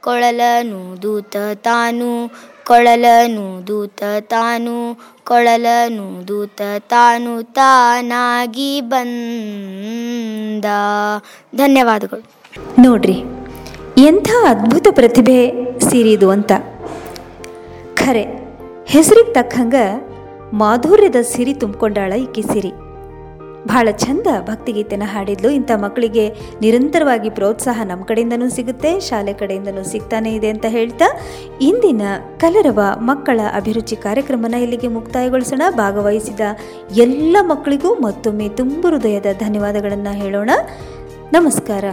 ಕೊಳಲನುದುತ 0.00 1.36
ತಾನು 1.54 2.30
ಕೊಳಲನುದುತ 2.70 4.00
ತಾನು 4.28 4.74
ಕೊಳಲನುದುತ 5.24 6.60
ತಾನು 6.90 7.32
ತಾನಾಗಿ 7.52 8.80
ಬಂದ. 8.80 10.66
ಧನ್ಯವಾದಗಳು. 11.56 12.22
ನೋಡ್ರಿ, 12.82 13.16
ಎಂಥ 13.98 14.28
ಅದ್ಭುತ 14.48 14.88
ಪ್ರತಿಭೆ 14.90 15.38
ಸಿರಿದು 15.80 16.28
ಅಂತ. 16.30 16.52
ಖರೆ, 17.94 18.24
ಹೆಸರಿಗೆ 18.86 19.32
ತಕ್ಕಂಗೆ 19.32 19.84
ಮಾಧುರ್ಯದ 20.56 21.20
ಸಿರಿ 21.32 21.54
ತುಂಬಿಕೊಂಡಾಳ 21.54 22.12
ಈಕೆ 22.18 22.42
ಸಿರಿ 22.42 22.72
ಭಾಳ 23.66 23.88
ಚಂದ 23.90 24.26
ಭಕ್ತಿಗೀತೆನ 24.40 25.02
ಹಾಡಿದ್ಲು. 25.06 25.50
ಇಂಥ 25.50 25.70
ಮಕ್ಕಳಿಗೆ 25.76 26.28
ನಿರಂತರವಾಗಿ 26.60 27.30
ಪ್ರೋತ್ಸಾಹ 27.30 27.80
ನಮ್ಮ 27.84 28.04
ಕಡೆಯಿಂದನೂ 28.04 28.48
ಸಿಗುತ್ತೆ, 28.48 29.00
ಶಾಲೆ 29.00 29.32
ಕಡೆಯಿಂದನೂ 29.32 29.82
ಸಿಗ್ತಾನೆ 29.82 30.34
ಇದೆ 30.34 30.48
ಅಂತ 30.48 30.64
ಹೇಳ್ತಾ 30.68 31.20
ಇಂದಿನ 31.60 32.02
ಕಲರವ 32.38 32.80
ಮಕ್ಕಳ 32.96 33.40
ಅಭಿರುಚಿ 33.54 33.96
ಕಾರ್ಯಕ್ರಮನ 33.96 34.54
ಇಲ್ಲಿಗೆ 34.54 34.88
ಮುಕ್ತಾಯಗೊಳಿಸೋಣ. 34.88 35.62
ಭಾಗವಹಿಸಿದ 35.70 36.40
ಎಲ್ಲ 36.96 37.36
ಮಕ್ಕಳಿಗೂ 37.40 37.94
ಮತ್ತೊಮ್ಮೆ 37.94 38.48
ತುಂಬ 38.48 38.86
ಹೃದಯದ 38.86 39.26
ಧನ್ಯವಾದಗಳನ್ನು 39.40 40.16
ಹೇಳೋಣ. 40.16 40.50
ನಮಸ್ಕಾರ. 41.32 41.84